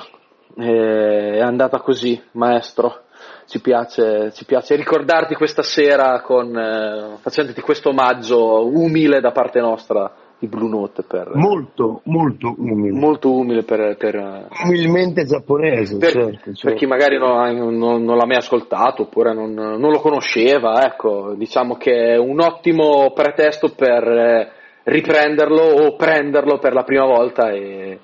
è 0.55 1.39
andata 1.39 1.81
così, 1.81 2.19
maestro. 2.31 3.01
Ci 3.45 3.61
piace, 3.61 4.31
ci 4.33 4.45
piace 4.45 4.75
ricordarti 4.75 5.35
questa 5.35 5.61
sera 5.61 6.21
con, 6.21 6.57
eh, 6.57 7.17
facendoti 7.19 7.61
questo 7.61 7.89
omaggio 7.89 8.65
umile 8.67 9.19
da 9.19 9.31
parte 9.31 9.59
nostra 9.59 10.22
di 10.43 10.47
Blue 10.47 10.67
Note 10.67 11.03
per, 11.03 11.31
molto 11.35 12.01
molto 12.03 12.53
umile 12.57 12.91
molto 12.91 13.33
umile 13.33 13.63
per, 13.63 13.95
per 13.95 14.47
umilmente 14.65 15.23
giapponese 15.23 15.97
per, 15.97 16.11
certo, 16.11 16.31
certo. 16.31 16.67
per 16.67 16.73
chi 16.73 16.85
magari 16.85 17.17
non, 17.17 17.77
non, 17.77 18.03
non, 18.03 18.17
l'ha 18.17 18.25
mai 18.25 18.35
ascoltato 18.35 19.03
oppure 19.03 19.33
non, 19.33 19.53
non, 19.53 19.89
lo 19.89 19.99
conosceva 19.99 20.83
ecco 20.85 21.33
diciamo 21.35 21.75
che 21.75 22.13
è 22.13 22.17
un 22.17 22.41
ottimo 22.41 23.11
pretesto 23.13 23.73
per 23.73 24.03
eh, 24.03 24.51
riprenderlo 24.83 25.61
o 25.61 25.95
prenderlo 25.95 26.59
per 26.59 26.73
la 26.73 26.83
prima 26.83 27.05
volta 27.05 27.49
e, 27.51 27.99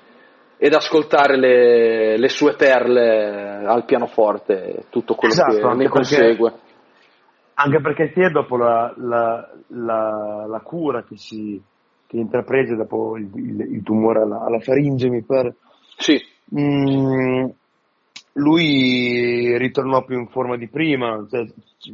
ed 0.56 0.72
ascoltare 0.72 1.36
le, 1.36 2.16
le, 2.16 2.28
sue 2.28 2.54
perle 2.54 3.64
al 3.66 3.84
pianoforte 3.84 4.84
tutto 4.88 5.14
quello 5.14 5.34
esatto, 5.34 5.68
che 5.68 5.74
ne 5.74 5.88
consegue 5.88 6.52
anche 7.52 7.80
perché 7.82 8.12
te 8.12 8.30
dopo 8.30 8.56
la, 8.56 8.94
la, 8.96 9.46
la, 9.68 10.46
la 10.48 10.60
cura 10.60 11.02
che 11.02 11.18
si 11.18 11.62
che 12.10 12.16
intraprese 12.16 12.74
dopo 12.74 13.16
il, 13.16 13.30
il, 13.36 13.60
il 13.74 13.82
tumore 13.84 14.22
alla, 14.22 14.40
alla, 14.40 14.58
faringe, 14.58 15.08
mi 15.08 15.22
pare. 15.22 15.54
Sì. 15.96 16.20
Mm, 16.58 17.46
lui 18.32 19.56
ritornò 19.56 20.02
più 20.02 20.18
in 20.18 20.26
forma 20.26 20.56
di 20.56 20.66
prima, 20.66 21.24
cioè, 21.30 21.46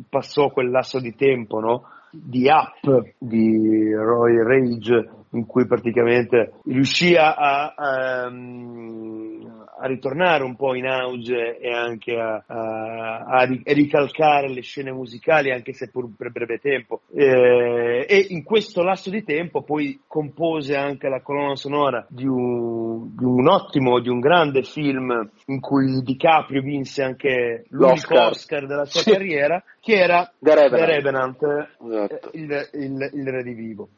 passò 0.08 0.48
quel 0.48 0.70
lasso 0.70 1.00
di 1.00 1.14
tempo, 1.14 1.60
no? 1.60 1.82
Di 2.10 2.48
up 2.48 3.12
di 3.18 3.92
Roy 3.92 4.42
Rage, 4.42 5.06
in 5.32 5.44
cui 5.44 5.66
praticamente 5.66 6.54
riuscì 6.64 7.14
a, 7.14 7.34
a, 7.34 8.26
um, 8.30 9.65
a 9.78 9.86
ritornare 9.86 10.44
un 10.44 10.56
po' 10.56 10.74
in 10.74 10.86
auge 10.86 11.58
e 11.58 11.70
anche 11.70 12.16
a, 12.16 12.42
a, 12.46 13.24
a, 13.24 13.44
ricalcare 13.44 14.48
le 14.48 14.62
scene 14.62 14.92
musicali, 14.92 15.50
anche 15.50 15.72
se 15.72 15.90
pur 15.90 16.08
per 16.16 16.30
breve 16.30 16.58
tempo. 16.58 17.02
Eh, 17.14 18.06
e 18.08 18.26
in 18.30 18.42
questo 18.42 18.82
lasso 18.82 19.10
di 19.10 19.22
tempo 19.22 19.62
poi 19.62 20.00
compose 20.06 20.76
anche 20.76 21.08
la 21.08 21.20
colonna 21.20 21.56
sonora 21.56 22.06
di 22.08 22.26
un, 22.26 23.14
di 23.14 23.24
un 23.24 23.48
ottimo, 23.48 24.00
di 24.00 24.08
un 24.08 24.20
grande 24.20 24.62
film 24.62 25.30
in 25.46 25.60
cui 25.60 26.02
DiCaprio 26.02 26.62
vinse 26.62 27.02
anche 27.02 27.64
l'Oscar 27.70 28.28
Oscar 28.30 28.66
della 28.66 28.84
sua 28.84 29.02
carriera, 29.02 29.62
che 29.80 29.94
era 29.94 30.30
The 30.38 30.54
Revenant, 30.54 31.38
The 31.38 31.46
Revenant 31.46 31.68
esatto. 31.84 32.30
il, 32.32 32.68
il, 32.72 33.10
il 33.12 33.28
Re 33.28 33.42
di 33.42 33.52
Vivo. 33.52 33.88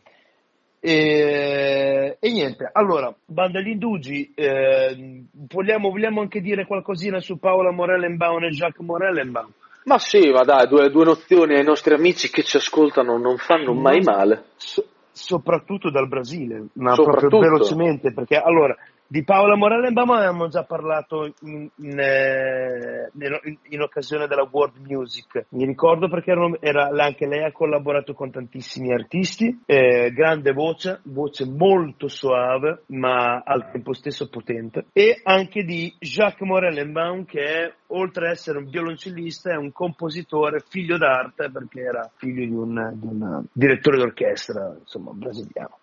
E, 0.80 2.16
e, 2.20 2.30
niente, 2.30 2.68
allora, 2.72 3.12
Banda 3.24 3.58
agli 3.58 3.70
Indugi, 3.70 4.32
eh, 4.34 5.24
vogliamo, 5.32 5.90
vogliamo, 5.90 6.20
anche 6.20 6.40
dire 6.40 6.66
qualcosina 6.66 7.20
su 7.20 7.38
Paola 7.38 7.72
Morellenbaum 7.72 8.44
e 8.44 8.50
Jacques 8.50 8.86
Morellenbaum? 8.86 9.50
Ma 9.84 9.98
sì, 9.98 10.30
ma 10.30 10.44
dai, 10.44 10.68
due, 10.68 10.90
due 10.90 11.04
nozioni 11.04 11.54
ai 11.54 11.64
nostri 11.64 11.94
amici 11.94 12.30
che 12.30 12.42
ci 12.42 12.58
ascoltano 12.58 13.16
non 13.18 13.38
fanno 13.38 13.72
mai 13.72 14.00
male. 14.02 14.44
So, 14.56 14.84
soprattutto 15.10 15.90
dal 15.90 16.06
Brasile, 16.06 16.66
ma 16.74 16.94
proprio 16.94 17.40
velocemente, 17.40 18.12
perché 18.12 18.36
allora, 18.36 18.76
di 19.10 19.24
Paola 19.24 19.56
Morellenbaum 19.56 20.10
avevamo 20.10 20.48
già 20.48 20.64
parlato 20.64 21.32
in, 21.40 21.66
in, 21.76 21.98
eh, 21.98 23.10
in, 23.14 23.58
in, 23.70 23.80
occasione 23.80 24.26
della 24.26 24.46
World 24.50 24.76
Music. 24.86 25.46
Mi 25.50 25.64
ricordo 25.64 26.10
perché 26.10 26.32
era, 26.32 26.50
era, 26.60 27.04
anche 27.04 27.26
lei 27.26 27.42
ha 27.42 27.50
collaborato 27.50 28.12
con 28.12 28.30
tantissimi 28.30 28.92
artisti, 28.92 29.62
eh, 29.64 30.12
grande 30.12 30.52
voce, 30.52 31.00
voce 31.04 31.46
molto 31.46 32.08
suave 32.08 32.82
ma 32.88 33.42
al 33.46 33.70
tempo 33.70 33.94
stesso 33.94 34.28
potente. 34.28 34.88
E 34.92 35.20
anche 35.22 35.64
di 35.64 35.90
Jacques 35.98 36.46
Morellenbaum 36.46 37.24
che 37.24 37.42
è, 37.44 37.72
oltre 37.86 38.26
ad 38.26 38.32
essere 38.32 38.58
un 38.58 38.68
violoncellista, 38.68 39.52
è 39.52 39.56
un 39.56 39.72
compositore 39.72 40.62
figlio 40.68 40.98
d'arte 40.98 41.50
perché 41.50 41.80
era 41.80 42.10
figlio 42.16 42.44
di 42.44 42.52
un, 42.52 42.92
di 42.94 43.06
un 43.06 43.42
direttore 43.50 43.96
d'orchestra, 43.96 44.76
insomma, 44.78 45.12
brasiliano. 45.12 45.78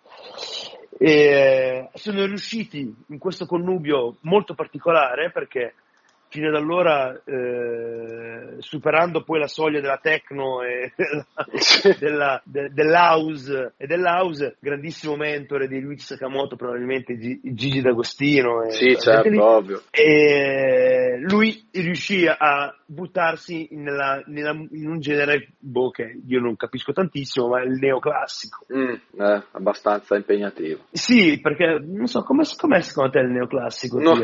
E 0.98 1.90
sono 1.94 2.24
riusciti 2.24 2.94
in 3.08 3.18
questo 3.18 3.44
connubio 3.44 4.16
molto 4.22 4.54
particolare 4.54 5.30
perché 5.30 5.74
fino 6.36 6.48
ad 6.48 6.54
allora, 6.54 7.18
eh, 7.24 8.56
superando 8.58 9.22
poi 9.22 9.38
la 9.38 9.46
soglia 9.46 9.80
della 9.80 9.98
techno 10.02 10.60
e 10.60 10.92
della, 11.98 12.38
de, 12.44 12.68
dell'house 12.74 13.72
e 13.78 13.86
dell'house, 13.86 14.56
grandissimo 14.60 15.16
mentore 15.16 15.66
di 15.66 15.80
Luigi 15.80 16.04
Sakamoto, 16.04 16.56
probabilmente 16.56 17.16
G, 17.16 17.38
Gigi 17.42 17.80
D'Agostino. 17.80 18.64
E, 18.64 18.70
sì, 18.72 18.96
certo, 18.98 19.30
lì. 19.30 19.38
ovvio. 19.38 19.82
E 19.90 21.16
lui 21.20 21.66
riuscì 21.72 22.26
a 22.26 22.74
buttarsi 22.84 23.68
nella, 23.70 24.22
nella, 24.26 24.50
in 24.50 24.90
un 24.90 25.00
genere 25.00 25.52
boh, 25.58 25.88
che 25.88 26.20
io 26.26 26.40
non 26.40 26.54
capisco 26.56 26.92
tantissimo, 26.92 27.48
ma 27.48 27.62
è 27.62 27.64
il 27.64 27.78
neoclassico. 27.80 28.66
Mm, 28.74 29.22
eh, 29.22 29.42
abbastanza 29.52 30.16
impegnativo. 30.16 30.80
Sì, 30.90 31.40
perché 31.40 31.78
non 31.82 32.08
so, 32.08 32.22
com'è, 32.24 32.44
com'è 32.58 32.82
secondo 32.82 33.12
te 33.12 33.20
il 33.20 33.30
neoclassico? 33.30 33.98
No, 33.98 34.14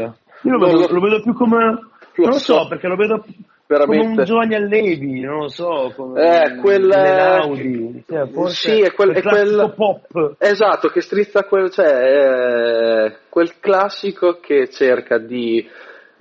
io 0.42 0.56
lo 0.56 0.58
vedo, 0.58 0.78
lo... 0.78 0.92
lo 0.92 1.00
vedo 1.00 1.22
più 1.22 1.32
come 1.32 1.90
non 2.16 2.30
lo 2.30 2.38
so, 2.38 2.66
perché 2.68 2.86
lo 2.88 2.96
vedo 2.96 3.24
Veramente. 3.66 4.04
come 4.04 4.18
un 4.18 4.24
Giovanni 4.24 4.54
Allevi, 4.54 5.20
non 5.20 5.38
lo 5.38 5.48
so, 5.48 5.92
come 5.96 6.44
eh, 6.44 6.56
quel, 6.56 6.90
Audi, 6.92 8.04
cioè, 8.06 8.28
sì, 8.48 8.80
è 8.80 8.92
quel, 8.92 9.10
è 9.12 9.22
quel 9.22 9.72
pop. 9.74 10.34
Esatto, 10.38 10.88
che 10.88 11.00
strizza 11.00 11.44
quel, 11.44 11.70
cioè, 11.70 11.86
eh, 11.86 13.16
quel 13.28 13.58
classico 13.60 14.38
che 14.40 14.68
cerca 14.68 15.18
di 15.18 15.66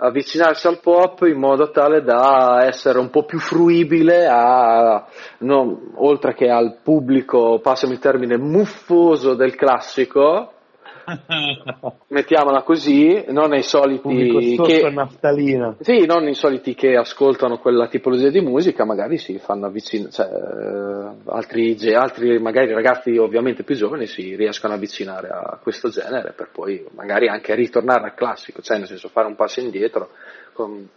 avvicinarsi 0.04 0.66
al 0.66 0.80
pop 0.80 1.22
in 1.22 1.38
modo 1.38 1.70
tale 1.70 2.02
da 2.02 2.64
essere 2.66 2.98
un 2.98 3.10
po' 3.10 3.24
più 3.24 3.38
fruibile 3.38 4.26
a, 4.26 5.06
no, 5.38 5.92
oltre 5.96 6.34
che 6.34 6.48
al 6.48 6.78
pubblico, 6.82 7.60
passami 7.60 7.94
il 7.94 7.98
termine, 8.00 8.36
muffoso 8.36 9.34
del 9.34 9.54
classico, 9.54 10.54
mettiamola 12.08 12.62
così, 12.62 13.24
non 13.28 13.52
ai 13.52 13.62
soliti 13.62 14.56
che, 14.56 14.90
naftalina. 14.90 15.76
Sì, 15.80 16.04
non 16.06 16.28
i 16.28 16.34
soliti 16.34 16.74
che 16.74 16.96
ascoltano 16.96 17.58
quella 17.58 17.88
tipologia 17.88 18.28
di 18.28 18.40
musica, 18.40 18.84
magari 18.84 19.18
si 19.18 19.38
fanno 19.38 19.66
avvicinare, 19.66 20.10
cioè, 20.10 20.26
eh, 20.26 21.12
altri, 21.26 21.76
altri, 21.94 22.38
magari 22.38 22.72
ragazzi 22.72 23.16
ovviamente 23.16 23.62
più 23.62 23.74
giovani 23.74 24.06
si 24.06 24.34
riescono 24.36 24.72
a 24.72 24.76
avvicinare 24.76 25.28
a 25.28 25.58
questo 25.60 25.88
genere 25.88 26.32
per 26.32 26.50
poi 26.52 26.84
magari 26.94 27.28
anche 27.28 27.54
ritornare 27.54 28.04
al 28.04 28.14
classico, 28.14 28.62
cioè 28.62 28.78
nel 28.78 28.86
senso 28.86 29.08
fare 29.08 29.26
un 29.26 29.34
passo 29.34 29.60
indietro 29.60 30.10
con, 30.52 30.88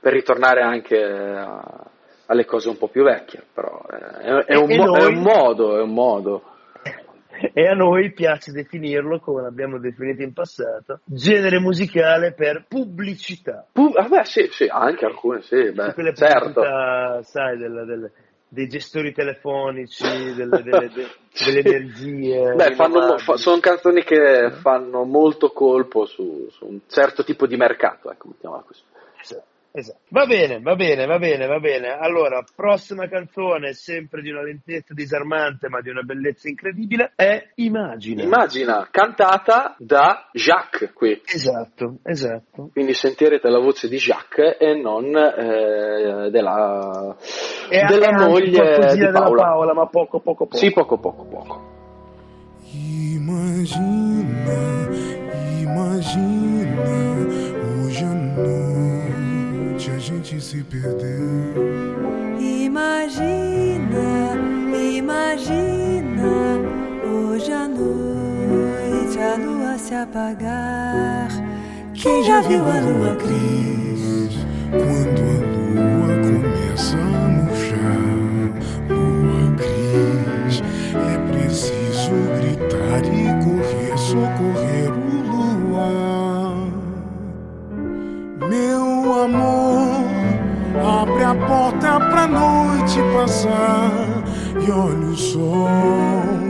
per 0.00 0.12
ritornare 0.12 0.62
anche 0.62 1.02
a, 1.02 1.84
alle 2.26 2.44
cose 2.44 2.68
un 2.68 2.76
po' 2.76 2.88
più 2.88 3.04
vecchie, 3.04 3.44
però 3.52 3.82
eh, 3.90 4.44
è, 4.44 4.52
è, 4.52 4.56
un, 4.56 4.74
mo- 4.74 4.84
noi... 4.84 5.00
è 5.00 5.06
un 5.06 5.22
modo, 5.22 5.78
è 5.78 5.82
un 5.82 5.92
modo 5.92 6.42
e 7.52 7.66
a 7.66 7.74
noi 7.74 8.12
piace 8.12 8.52
definirlo, 8.52 9.20
come 9.20 9.42
l'abbiamo 9.42 9.78
definito 9.78 10.22
in 10.22 10.32
passato, 10.32 11.00
genere 11.04 11.58
musicale 11.58 12.32
per 12.32 12.64
pubblicità. 12.68 13.66
Pu- 13.72 13.94
ah 13.96 14.08
beh, 14.08 14.24
sì, 14.24 14.48
sì, 14.50 14.66
anche 14.68 15.04
alcune, 15.04 15.42
sì, 15.42 15.70
beh, 15.72 15.94
quelle 15.94 16.14
certo. 16.14 16.62
sai, 17.22 17.56
delle, 17.58 17.84
delle, 17.84 18.12
dei 18.48 18.68
gestori 18.68 19.12
telefonici, 19.12 20.04
delle, 20.34 20.62
delle, 20.62 20.90
delle 21.44 21.58
energie. 21.60 22.54
Beh, 22.54 22.74
fanno, 22.74 23.18
fa, 23.18 23.36
sono 23.36 23.60
canzoni 23.60 24.02
che 24.02 24.50
fanno 24.60 25.04
molto 25.04 25.50
colpo 25.50 26.06
su, 26.06 26.48
su, 26.50 26.66
un 26.66 26.80
certo 26.88 27.24
tipo 27.24 27.46
di 27.46 27.56
mercato, 27.56 28.10
ecco, 28.10 28.28
mettiamola 28.28 28.62
così. 28.66 28.82
Esatto. 29.76 30.00
Va 30.08 30.24
bene, 30.24 30.58
va 30.60 30.74
bene, 30.74 31.04
va 31.04 31.18
bene, 31.18 31.46
va 31.46 31.58
bene. 31.58 31.88
Allora, 32.00 32.42
prossima 32.54 33.06
canzone, 33.08 33.74
sempre 33.74 34.22
di 34.22 34.30
una 34.30 34.42
lentezza 34.42 34.94
disarmante, 34.94 35.68
ma 35.68 35.82
di 35.82 35.90
una 35.90 36.00
bellezza 36.00 36.48
incredibile, 36.48 37.12
è 37.14 37.50
Immagina. 37.56 38.22
Immagina, 38.22 38.88
cantata 38.90 39.76
da 39.78 40.30
Jacques 40.32 40.94
qui. 40.94 41.20
Esatto, 41.26 41.98
esatto. 42.04 42.70
Quindi 42.72 42.94
sentirete 42.94 43.50
la 43.50 43.58
voce 43.58 43.86
di 43.88 43.98
Jacques 43.98 44.56
e 44.58 44.80
non 44.80 45.14
eh, 45.14 46.30
della, 46.30 47.14
E 47.68 47.84
della 47.84 48.12
moglie 48.12 48.94
di 48.94 48.98
della 48.98 49.20
Paola. 49.20 49.42
Paola, 49.42 49.74
ma 49.74 49.86
poco, 49.88 50.20
poco, 50.20 50.46
poco. 50.46 50.56
Sì, 50.56 50.72
poco, 50.72 50.96
poco, 50.98 51.24
poco. 51.26 51.74
Imagina, 52.72 53.76
imagina, 55.60 56.82
hoje 57.84 58.04
à 58.04 58.14
noite 58.14 58.65
gente 60.36 60.44
se 60.44 60.62
perdeu. 60.64 61.54
Imagina, 62.38 64.36
imagina, 64.98 66.60
hoje 67.04 67.52
à 67.52 67.68
noite 67.68 69.18
a 69.18 69.36
lua 69.36 69.78
se 69.78 69.94
apagar. 69.94 71.28
Quem 71.94 72.22
já 72.24 72.40
viu 72.42 72.62
a 72.64 72.80
lua 72.80 73.16
cris? 73.16 74.36
Quando 74.70 75.20
a 75.32 75.38
lua 75.54 76.14
começa 76.22 76.96
a 76.98 77.28
murchar, 77.28 78.52
lua 78.90 79.56
cris, 79.56 80.62
é 80.94 81.16
preciso 81.32 82.16
gritar 82.38 83.02
e 83.06 83.24
correr, 83.44 83.96
socorrer 83.98 84.92
o 84.92 85.08
luar. 85.70 86.56
Meu 88.48 89.24
amor, 89.24 89.65
abre 91.02 91.24
a 91.24 91.34
porta 91.34 92.00
pra 92.00 92.26
noite 92.26 92.98
passar 93.14 93.90
e 94.66 94.70
olha 94.70 95.08
o 95.08 95.16
sol 95.16 95.68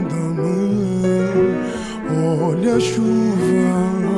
da 0.09 0.41
manhã, 0.41 1.31
olha 2.45 2.75
a 2.75 2.79
chuva. 2.79 3.27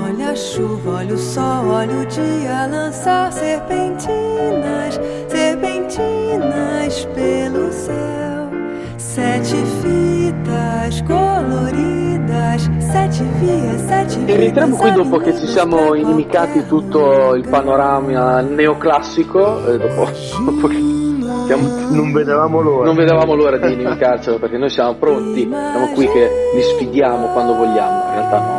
Olha 0.05 0.31
a 0.31 0.35
chuva, 0.35 0.91
olha 0.97 1.15
o 1.15 1.17
sol, 1.17 1.67
olha 1.69 1.95
o 1.95 2.05
dia 2.05 2.67
lançar 2.67 3.31
serpentinas, 3.31 4.99
serpentinas 5.27 7.05
pelo 7.15 7.71
céu. 7.71 8.49
Sete 8.97 9.55
fitas 9.81 11.01
E 14.25 14.35
rientriamo 14.35 14.75
qui 14.75 14.91
dopo 14.91 15.17
che 15.17 15.35
ci 15.35 15.45
siamo 15.45 15.93
inimicati 15.93 16.65
tutto 16.65 17.35
il 17.35 17.47
panorama 17.47 18.41
neoclassico, 18.41 19.67
e 19.67 19.77
dopo, 19.77 20.09
dopo 20.45 20.67
che 20.67 20.77
Non 21.91 22.11
vedevamo 22.11 22.61
l'ora. 22.61 22.85
non 22.85 22.95
vedevamo 22.95 23.35
l'ora 23.35 23.57
di 23.57 23.73
inimicarcelo 23.73 24.39
perché 24.39 24.57
noi 24.57 24.69
siamo 24.69 24.95
pronti, 24.95 25.47
siamo 25.49 25.87
qui 25.93 26.07
che 26.07 26.29
li 26.53 26.61
sfidiamo 26.61 27.27
quando 27.27 27.55
vogliamo, 27.55 28.03
in 28.07 28.13
realtà 28.13 28.39
no 28.39 28.58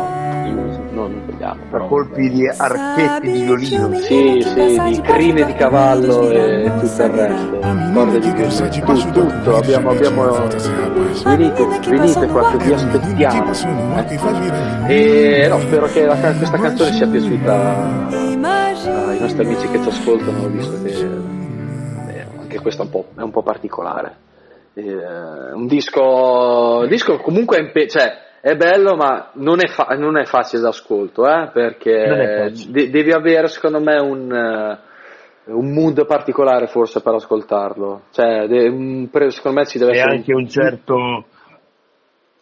non 1.11 1.25
vogliamo, 1.25 1.53
A 1.53 1.65
però. 1.69 1.87
colpi 1.87 2.29
di 2.29 2.47
archetti 2.47 3.31
di 3.31 3.41
violino. 3.43 3.93
Sì, 3.95 4.41
sì, 4.41 4.81
di 4.85 5.01
crine 5.01 5.45
di 5.45 5.53
cavallo 5.53 6.29
e 6.29 6.71
tutto 6.79 7.03
il 7.03 7.09
resto, 7.11 7.59
corde 7.93 8.19
di 8.19 8.31
violino, 8.31 8.69
tutto, 9.11 9.25
tutto, 9.27 9.55
abbiamo, 9.57 9.89
abbiamo... 9.91 10.47
Venite, 11.23 11.67
venite 11.87 12.27
qua 12.27 12.51
che 12.51 12.57
vi 12.63 12.73
aspettiamo. 12.73 13.51
E 14.87 15.47
no, 15.49 15.59
spero 15.59 15.85
che 15.87 16.05
la- 16.05 16.15
questa 16.35 16.57
canzone 16.57 16.91
sia 16.93 17.07
piaciuta 17.07 18.07
ai 18.09 19.19
nostri 19.19 19.45
amici 19.45 19.67
che 19.69 19.81
ci 19.81 19.89
ascoltano, 19.89 20.47
visto 20.47 20.81
che 20.83 20.89
eh, 20.89 22.25
anche 22.39 22.59
questo 22.59 22.81
è 22.81 22.85
un 22.85 22.91
po', 22.91 23.05
è 23.15 23.21
un 23.21 23.31
po' 23.31 23.43
particolare. 23.43 24.15
Eh, 24.73 24.83
un 25.53 25.67
disco, 25.67 26.85
disco 26.87 27.17
comunque 27.17 27.57
cioè, 27.89 28.09
è 28.41 28.55
bello, 28.55 28.95
ma 28.95 29.29
non 29.33 29.59
è, 29.63 29.67
fa- 29.67 29.95
non 29.97 30.17
è 30.17 30.25
facile 30.25 30.63
d'ascolto, 30.63 31.27
eh, 31.27 31.51
perché 31.53 32.51
de- 32.67 32.89
devi 32.89 33.11
avere, 33.11 33.47
secondo 33.47 33.79
me, 33.79 33.99
un, 34.01 34.33
eh, 34.33 35.51
un 35.51 35.71
mood 35.71 36.05
particolare 36.07 36.65
forse 36.65 37.01
per 37.01 37.13
ascoltarlo. 37.13 38.05
Cioè, 38.11 38.47
de- 38.47 38.67
un 38.67 39.07
secondo 39.29 39.59
me 39.59 39.65
ci 39.67 39.77
deve 39.77 39.91
E 39.91 39.97
essere 39.97 40.15
anche 40.15 40.33
un 40.33 40.47
certo 40.47 41.25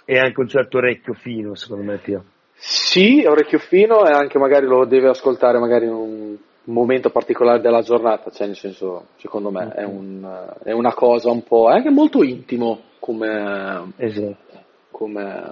e 0.05 0.17
anche 0.17 0.39
un 0.39 0.47
certo 0.47 0.77
orecchio 0.77 1.13
fino, 1.13 1.53
secondo 1.55 1.83
me, 1.83 2.01
Tio. 2.01 2.23
Sì, 2.53 3.25
orecchio 3.27 3.59
fino 3.59 4.05
e 4.05 4.11
anche 4.11 4.39
magari 4.39 4.65
lo 4.65 4.85
deve 4.85 5.09
ascoltare 5.09 5.59
magari 5.59 5.85
in 5.85 5.91
un 5.91 6.37
momento 6.63 7.09
particolare 7.09 7.59
della 7.59 7.81
giornata, 7.81 8.31
cioè 8.31 8.47
nel 8.47 8.55
senso, 8.55 9.07
secondo 9.17 9.51
me 9.51 9.71
è, 9.73 9.83
un, 9.83 10.25
è 10.63 10.71
una 10.71 10.93
cosa 10.93 11.29
un 11.29 11.43
po', 11.43 11.69
è 11.69 11.73
anche 11.73 11.89
molto 11.89 12.23
intimo 12.23 12.81
come, 12.99 13.93
Esatto. 13.97 14.49
Come, 14.99 15.49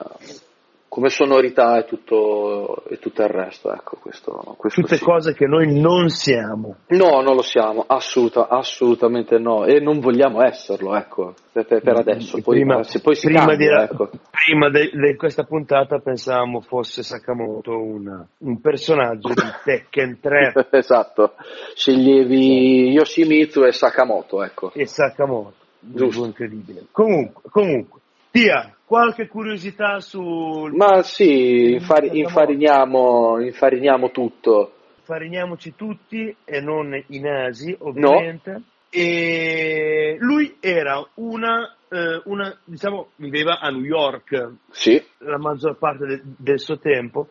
come 0.90 1.08
sonorità 1.10 1.78
e 1.78 1.86
tutto, 1.86 2.84
e 2.90 3.00
tutto 3.00 3.22
il 3.22 3.30
resto, 3.30 3.72
ecco, 3.72 3.98
questo, 4.02 4.56
questo 4.58 4.82
Tutte 4.82 4.98
sì. 4.98 5.04
cose 5.06 5.34
che 5.34 5.46
noi 5.46 5.80
non 5.80 6.10
siamo. 6.10 6.76
No, 6.88 7.22
non 7.22 7.34
lo 7.36 7.42
siamo, 7.42 7.86
assoluta- 7.88 8.50
assolutamente 8.50 9.38
no, 9.38 9.64
e 9.64 9.80
non 9.80 10.00
vogliamo 10.02 10.44
esserlo, 10.44 10.98
ecco, 10.98 11.34
per, 11.54 11.66
per- 11.66 11.82
per 11.82 11.96
adesso, 11.96 12.42
poi, 12.42 12.56
prima, 12.58 12.84
se 12.84 13.00
poi 13.00 13.16
si 13.16 13.28
prima 13.28 13.46
cambia, 13.46 13.78
di, 13.78 13.84
ecco. 13.84 14.10
prima 14.32 14.70
di 14.70 15.16
questa 15.16 15.44
puntata 15.44 16.00
pensavamo 16.00 16.60
fosse 16.60 17.04
Sakamoto 17.04 17.72
una- 17.78 18.28
un 18.40 18.60
personaggio 18.60 19.30
di 19.30 19.42
Tekken 19.64 20.20
3 20.20 20.68
esatto, 20.72 21.36
sceglievi 21.74 22.92
Yoshimitsu 22.92 23.64
e 23.64 23.72
Sakamoto, 23.72 24.44
ecco. 24.44 24.72
e 24.74 24.86
Sakamoto. 24.86 25.54
Giusto. 25.80 26.26
Incredibile. 26.26 26.88
Comunque, 26.92 27.44
comunque, 27.50 28.02
Tia, 28.38 28.72
qualche 28.86 29.28
curiosità 29.28 30.00
sul... 30.00 30.72
Ma 30.76 31.02
sì, 31.02 31.76
Sakamoto. 31.82 32.16
infariniamo, 32.16 33.40
infariniamo 33.40 34.12
tutto. 34.12 34.74
fariniamoci 35.02 35.74
tutti 35.76 36.36
e 36.46 36.62
non 36.62 36.94
i 37.08 37.20
nasi, 37.20 37.76
ovviamente. 37.80 38.62
E 38.92 40.18
lui 40.20 40.56
era 40.60 41.04
una, 41.16 41.76
eh, 41.90 42.22
una, 42.26 42.56
diciamo, 42.64 43.10
viveva 43.16 43.58
a 43.60 43.70
New 43.72 43.82
York 43.84 44.52
Sì, 44.70 45.04
la 45.20 45.40
maggior 45.40 45.76
parte 45.80 46.06
de- 46.06 46.22
del 46.38 46.60
suo 46.60 46.78
tempo. 46.78 47.30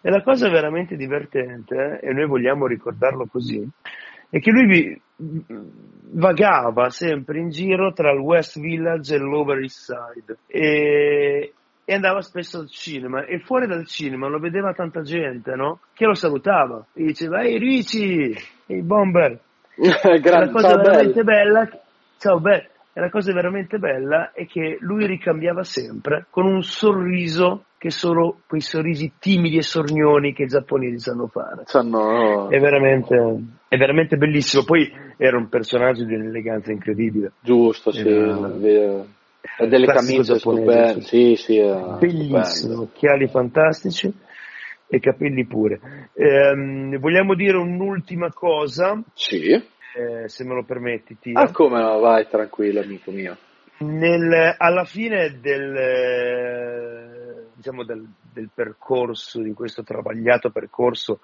E 0.00 0.08
la 0.08 0.22
cosa 0.22 0.48
veramente 0.48 0.96
divertente, 0.96 1.98
eh, 2.00 2.08
e 2.08 2.12
noi 2.14 2.26
vogliamo 2.26 2.66
ricordarlo 2.66 3.26
così, 3.30 3.68
è 4.30 4.38
che 4.40 4.50
lui 4.50 4.66
vi- 4.66 5.00
vagava 6.10 6.90
sempre 6.90 7.40
in 7.40 7.50
giro 7.50 7.92
tra 7.92 8.12
il 8.12 8.20
West 8.20 8.60
Village 8.60 9.14
e 9.14 9.18
l'Over 9.18 9.58
East 9.58 9.92
Side 9.92 10.38
e, 10.46 11.52
e 11.84 11.94
andava 11.94 12.20
spesso 12.22 12.60
al 12.60 12.68
cinema. 12.68 13.24
E 13.24 13.40
fuori 13.40 13.66
dal 13.66 13.86
cinema 13.86 14.28
lo 14.28 14.38
vedeva 14.38 14.72
tanta 14.72 15.02
gente, 15.02 15.54
no? 15.54 15.80
Che 15.92 16.06
lo 16.06 16.14
salutava. 16.14 16.84
E 16.92 17.04
diceva 17.04 17.42
ehi 17.42 17.58
Ricci, 17.58 18.36
ehi 18.66 18.82
Bomber, 18.82 19.38
e 19.74 20.20
la 20.20 20.50
cosa 20.50 20.68
ciao 20.68 20.82
veramente 20.82 21.24
bello. 21.24 21.52
bella, 21.52 21.80
ciao 22.18 22.40
Beh, 22.40 22.68
la 22.92 23.10
cosa 23.10 23.32
veramente 23.32 23.78
bella 23.78 24.32
è 24.32 24.46
che 24.46 24.78
lui 24.80 25.06
ricambiava 25.06 25.62
sempre 25.62 26.26
con 26.30 26.46
un 26.46 26.62
sorriso 26.62 27.64
che 27.78 27.90
solo 27.90 28.40
quei 28.48 28.60
sorrisi 28.60 29.12
timidi 29.20 29.56
e 29.58 29.62
sornioni 29.62 30.32
che 30.34 30.42
i 30.42 30.46
giapponesi 30.48 30.98
sanno 30.98 31.28
fare. 31.28 31.62
Sanno- 31.66 32.50
È 32.50 32.58
veramente, 32.58 33.16
è 33.68 33.76
veramente 33.76 34.16
bellissimo. 34.16 34.64
Poi 34.64 34.92
era 35.16 35.36
un 35.36 35.48
personaggio 35.48 36.04
di 36.04 36.14
un'eleganza 36.14 36.72
incredibile. 36.72 37.32
Giusto, 37.40 37.92
sì, 37.92 38.00
Era- 38.00 38.48
vero. 38.48 39.06
E 39.60 39.68
delle 39.68 39.86
camicie 39.86 40.38
stupende, 40.38 41.00
sì, 41.02 41.34
sì, 41.36 41.58
Bellissimo, 41.98 42.42
stupendo. 42.44 42.82
occhiali 42.82 43.28
fantastici 43.28 44.12
e 44.88 44.98
capelli 45.00 45.46
pure. 45.46 46.10
Ehm, 46.14 46.98
vogliamo 46.98 47.34
dire 47.34 47.56
un'ultima 47.56 48.32
cosa, 48.32 49.00
Sì. 49.14 49.52
eh, 49.52 49.62
se 50.28 50.44
me 50.44 50.54
lo 50.54 50.64
permetti, 50.64 51.16
Tia. 51.20 51.40
Ah, 51.40 51.52
come 51.52 51.80
no, 51.80 51.98
vai, 52.00 52.26
tranquillo, 52.28 52.80
amico 52.80 53.12
mio. 53.12 53.36
Nel- 53.78 54.54
alla 54.58 54.84
fine 54.84 55.38
del, 55.40 55.76
eh, 55.76 57.17
diciamo 57.58 57.82
del, 57.84 58.06
del 58.32 58.50
percorso, 58.54 59.42
di 59.42 59.52
questo 59.52 59.82
travagliato 59.82 60.50
percorso, 60.50 61.18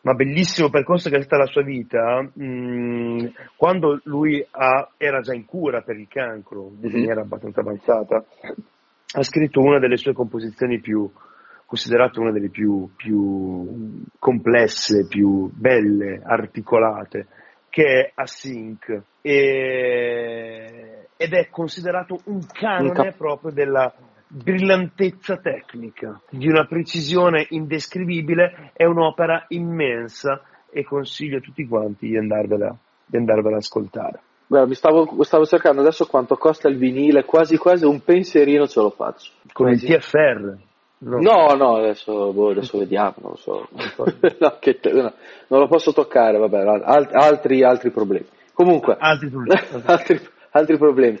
ma 0.00 0.14
bellissimo 0.14 0.70
percorso 0.70 1.10
che 1.10 1.16
è 1.18 1.22
stata 1.22 1.42
la 1.44 1.50
sua 1.50 1.62
vita, 1.62 2.22
mh, 2.22 3.32
quando 3.56 4.00
lui 4.04 4.44
ha- 4.52 4.88
era 4.96 5.20
già 5.20 5.34
in 5.34 5.44
cura 5.44 5.82
per 5.82 5.98
il 5.98 6.08
cancro, 6.08 6.70
in 6.80 6.88
Mhm. 6.88 6.92
maniera 6.92 7.20
abbastanza 7.20 7.60
avanzata, 7.60 8.24
ha 9.18 9.22
scritto 9.22 9.60
una 9.60 9.78
delle 9.78 9.98
sue 9.98 10.14
composizioni 10.14 10.80
più 10.80 11.10
considerate 11.66 12.20
una 12.20 12.30
delle 12.30 12.48
più, 12.48 12.88
più 12.96 14.02
complesse, 14.18 15.06
più 15.08 15.50
belle, 15.52 16.22
articolate, 16.24 17.26
che 17.68 17.82
è 17.84 18.12
Async 18.14 19.02
e- 19.20 21.08
ed 21.16 21.32
è 21.32 21.48
considerato 21.50 22.20
un 22.26 22.40
canone 22.46 23.12
proprio 23.12 23.50
della 23.50 23.92
brillantezza 24.28 25.36
tecnica, 25.36 26.20
di 26.30 26.48
una 26.48 26.66
precisione 26.66 27.46
indescrivibile, 27.50 28.72
è 28.74 28.84
un'opera 28.84 29.46
immensa 29.48 30.42
e 30.70 30.84
consiglio 30.84 31.38
a 31.38 31.40
tutti 31.40 31.66
quanti 31.66 32.08
di 32.08 32.16
andarvela, 32.16 32.76
di 33.04 33.16
andarvela 33.16 33.56
ad 33.56 33.62
ascoltare. 33.62 34.20
Beh, 34.48 34.66
mi 34.66 34.74
stavo, 34.74 35.22
stavo, 35.24 35.44
cercando 35.44 35.80
adesso 35.80 36.06
quanto 36.06 36.36
costa 36.36 36.68
il 36.68 36.76
vinile, 36.76 37.24
quasi 37.24 37.56
quasi 37.56 37.84
un 37.84 38.00
pensierino 38.02 38.68
ce 38.68 38.80
lo 38.80 38.90
faccio. 38.90 39.32
Con 39.52 39.70
il 39.70 39.82
TFR? 39.82 40.56
No, 40.98 41.18
no, 41.18 41.54
no 41.54 41.76
adesso, 41.76 42.32
boh, 42.32 42.50
adesso 42.50 42.78
vediamo, 42.78 43.14
non 43.18 43.30
lo 43.32 43.36
so. 43.36 43.68
no, 44.38 44.56
che, 44.60 44.78
no, 44.92 45.12
non 45.48 45.60
lo 45.60 45.66
posso 45.66 45.92
toccare, 45.92 46.38
vabbè, 46.38 46.58
alt, 46.58 47.12
altri, 47.12 47.62
altri 47.64 47.90
problemi. 47.90 48.26
Comunque, 48.52 48.96
altri 48.98 49.28
problemi. 49.28 49.60
altri, 49.84 50.20
altri 50.50 50.78
problemi. 50.78 51.20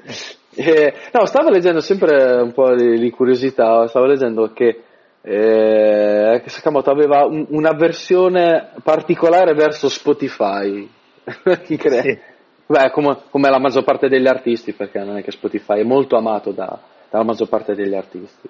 Eh, 0.58 0.94
no, 1.12 1.26
stavo 1.26 1.50
leggendo 1.50 1.80
sempre 1.80 2.40
un 2.40 2.52
po' 2.52 2.74
di, 2.74 2.98
di 2.98 3.10
curiosità, 3.10 3.86
stavo 3.88 4.06
leggendo 4.06 4.52
che 4.54 4.84
eh, 5.20 6.42
Sakamoto 6.46 6.90
aveva 6.90 7.26
un, 7.26 7.44
un'avversione 7.50 8.70
particolare 8.82 9.52
verso 9.52 9.90
Spotify. 9.90 10.88
sì. 11.64 11.78
Beh, 12.68 12.90
come, 12.90 13.18
come, 13.28 13.50
la 13.50 13.58
maggior 13.58 13.84
parte 13.84 14.08
degli 14.08 14.26
artisti, 14.26 14.72
perché 14.72 15.00
non 15.00 15.18
è 15.18 15.22
che 15.22 15.30
Spotify 15.30 15.80
è 15.80 15.84
molto 15.84 16.16
amato 16.16 16.52
da, 16.52 16.80
dalla 17.10 17.24
maggior 17.24 17.48
parte 17.48 17.74
degli 17.74 17.94
artisti. 17.94 18.48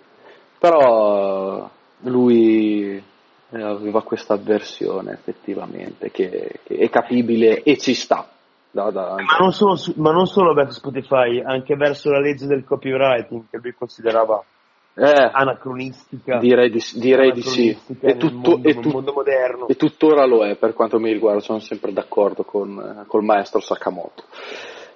Però 0.58 1.68
lui 2.00 3.02
eh, 3.50 3.62
aveva 3.62 4.02
questa 4.02 4.34
avversione 4.34 5.12
effettivamente, 5.12 6.12
che, 6.12 6.60
che 6.62 6.76
è 6.76 6.88
capibile 6.88 7.62
e 7.62 7.76
ci 7.78 7.94
sta. 7.94 8.28
Da, 8.76 8.90
da, 8.90 9.14
ma, 9.14 9.38
non 9.40 9.52
solo, 9.52 9.74
ma, 9.96 10.12
non 10.12 10.26
solo, 10.26 10.52
verso 10.52 10.80
Spotify, 10.80 11.40
anche 11.40 11.76
verso 11.76 12.10
la 12.10 12.20
legge 12.20 12.44
del 12.44 12.62
copywriting 12.62 13.44
che 13.48 13.56
lui 13.56 13.72
considerava 13.72 14.44
eh, 14.92 15.30
anacronistica. 15.32 16.36
Direi 16.36 16.68
di, 16.68 16.82
direi 16.96 17.32
di 17.32 17.40
sì. 17.40 17.78
E, 18.00 18.18
tutto, 18.18 18.50
mondo, 18.50 18.68
e, 18.68 18.74
tu, 18.78 19.66
e 19.66 19.76
tuttora 19.76 20.26
lo 20.26 20.44
è 20.44 20.56
per 20.56 20.74
quanto 20.74 20.98
mi 20.98 21.10
riguarda, 21.10 21.40
sono 21.40 21.58
sempre 21.60 21.90
d'accordo 21.94 22.44
con 22.44 23.04
col 23.06 23.24
maestro 23.24 23.60
Sakamoto. 23.60 24.24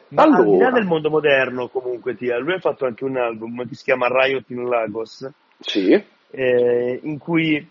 Ma 0.09 0.25
allora. 0.25 0.41
al 0.41 0.51
di 0.51 0.59
là 0.59 0.71
del 0.73 0.85
mondo 0.85 1.09
moderno, 1.09 1.69
comunque, 1.69 2.15
tia, 2.17 2.39
lui 2.39 2.53
ha 2.53 2.61
fatto 2.61 2.85
anche 2.85 3.05
un 3.05 3.17
album 3.17 3.67
che 3.67 3.77
si 3.77 3.85
chiama 3.85 4.09
Riot 4.09 4.51
in 4.51 4.69
Lagos. 4.69 5.27
Sì. 5.59 5.91
Eh, 6.33 7.01
in 7.03 7.17
cui 7.17 7.67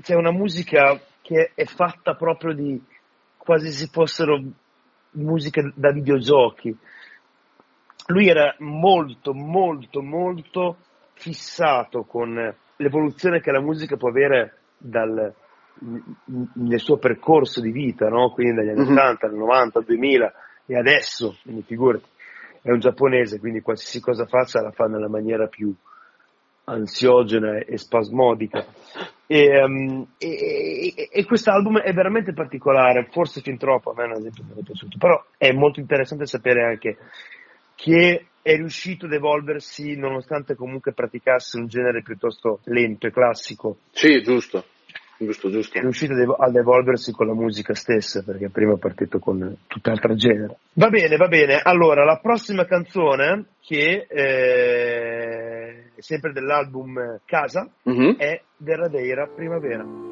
c'è 0.00 0.14
una 0.14 0.32
musica 0.32 0.98
che 1.20 1.50
è 1.54 1.66
fatta 1.66 2.14
proprio 2.14 2.54
di 2.54 2.82
quasi 3.36 3.70
se 3.70 3.88
fossero 3.92 4.40
musiche 5.12 5.72
da 5.74 5.92
videogiochi. 5.92 6.76
Lui 8.06 8.28
era 8.28 8.54
molto, 8.58 9.32
molto, 9.32 10.02
molto 10.02 10.76
fissato 11.14 12.04
con 12.04 12.54
l'evoluzione 12.76 13.40
che 13.40 13.50
la 13.50 13.60
musica 13.60 13.96
può 13.96 14.08
avere 14.08 14.58
dal, 14.76 15.32
nel 16.54 16.80
suo 16.80 16.96
percorso 16.98 17.60
di 17.60 17.70
vita, 17.70 18.08
no? 18.08 18.32
quindi 18.32 18.54
dagli 18.54 18.70
anni 18.70 18.84
mm-hmm. 18.84 18.96
80, 18.96 19.28
90, 19.28 19.80
2000 19.80 20.32
e 20.66 20.76
adesso, 20.76 21.36
quindi 21.42 21.62
figurati, 21.62 22.04
è 22.62 22.70
un 22.70 22.78
giapponese, 22.78 23.38
quindi 23.38 23.60
qualsiasi 23.60 24.00
cosa 24.00 24.26
faccia 24.26 24.60
la 24.60 24.70
fa 24.70 24.86
nella 24.86 25.08
maniera 25.08 25.46
più 25.46 25.74
ansiogena 26.64 27.58
e 27.58 27.76
spasmodica. 27.76 28.64
E, 29.26 29.62
um, 29.62 30.06
e, 30.18 30.92
e, 30.96 31.08
e 31.12 31.24
quest'album 31.24 31.78
è 31.78 31.92
veramente 31.92 32.32
particolare, 32.32 33.08
forse 33.10 33.40
fin 33.40 33.58
troppo, 33.58 33.90
a 33.90 33.94
me 33.94 34.12
ad 34.12 34.18
esempio 34.18 34.44
non 34.48 34.58
è 34.58 34.62
piaciuto, 34.64 34.96
però 34.98 35.24
è 35.38 35.52
molto 35.52 35.78
interessante 35.78 36.26
sapere 36.26 36.64
anche 36.64 36.96
che 37.76 38.26
è 38.42 38.56
riuscito 38.56 39.06
ad 39.06 39.12
evolversi 39.12 39.94
nonostante 39.96 40.54
comunque 40.54 40.92
praticasse 40.92 41.58
un 41.58 41.66
genere 41.66 42.02
piuttosto 42.02 42.60
lento 42.64 43.06
e 43.06 43.12
classico. 43.12 43.76
Sì, 43.92 44.20
giusto. 44.22 44.64
Giusto, 45.18 45.50
giusto. 45.50 45.76
È 45.76 45.82
riuscito 45.82 46.14
ad 46.14 46.56
evolversi 46.56 47.12
con 47.12 47.26
la 47.26 47.34
musica 47.34 47.74
stessa, 47.74 48.22
perché 48.22 48.48
prima 48.48 48.72
è 48.72 48.78
partito 48.78 49.18
con 49.18 49.54
tutt'altro 49.66 50.14
genere. 50.14 50.56
Va 50.72 50.88
bene, 50.88 51.16
va 51.16 51.28
bene. 51.28 51.60
Allora, 51.62 52.04
la 52.04 52.18
prossima 52.22 52.64
canzone, 52.64 53.48
che 53.60 54.06
è 54.06 55.59
sempre 56.00 56.32
dell'album 56.32 57.20
Casa, 57.24 57.68
mm-hmm. 57.88 58.18
è 58.18 58.40
Verdadeira 58.56 59.26
Primavera. 59.26 60.09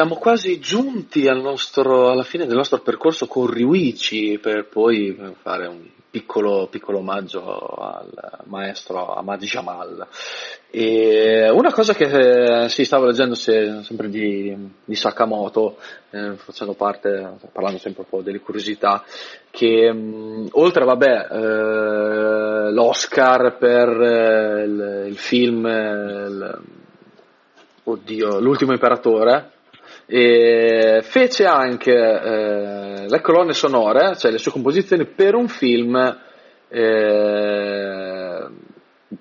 Siamo 0.00 0.16
quasi 0.16 0.58
giunti 0.60 1.28
al 1.28 1.42
nostro, 1.42 2.10
alla 2.10 2.22
fine 2.22 2.46
del 2.46 2.56
nostro 2.56 2.78
percorso 2.78 3.26
con 3.26 3.46
Ryuichi 3.46 4.38
per 4.40 4.66
poi 4.66 5.14
fare 5.42 5.66
un 5.66 5.82
piccolo, 6.08 6.68
piccolo 6.70 7.00
omaggio 7.00 7.42
al 7.68 8.38
maestro 8.44 9.12
Ahmad 9.12 9.42
Jamal. 9.42 10.06
E 10.70 11.50
una 11.50 11.70
cosa 11.70 11.92
che 11.92 12.62
eh, 12.62 12.68
si 12.70 12.86
stava 12.86 13.04
leggendo 13.04 13.34
se, 13.34 13.82
sempre 13.82 14.08
di, 14.08 14.56
di 14.86 14.94
Sakamoto, 14.94 15.76
eh, 16.08 16.32
facendo 16.36 16.72
parte, 16.72 17.34
parlando 17.52 17.78
sempre 17.78 18.04
un 18.04 18.08
po' 18.08 18.22
delle 18.22 18.40
curiosità, 18.40 19.04
che 19.50 19.92
mh, 19.92 20.48
oltre 20.52 20.86
vabbè, 20.86 21.26
eh, 21.30 22.72
l'Oscar 22.72 23.58
per 23.58 23.88
eh, 24.00 24.62
il, 24.64 25.04
il, 25.08 25.18
film 25.18 25.66
il, 25.66 26.60
Oddio, 27.82 28.38
L'ultimo 28.40 28.72
imperatore, 28.72 29.58
e 30.12 31.02
fece 31.04 31.44
anche 31.44 31.92
eh, 31.92 33.08
le 33.08 33.20
colonne 33.20 33.52
sonore, 33.52 34.16
cioè 34.16 34.32
le 34.32 34.38
sue 34.38 34.50
composizioni 34.50 35.06
per 35.06 35.36
un 35.36 35.46
film 35.46 35.94
eh, 36.68 38.48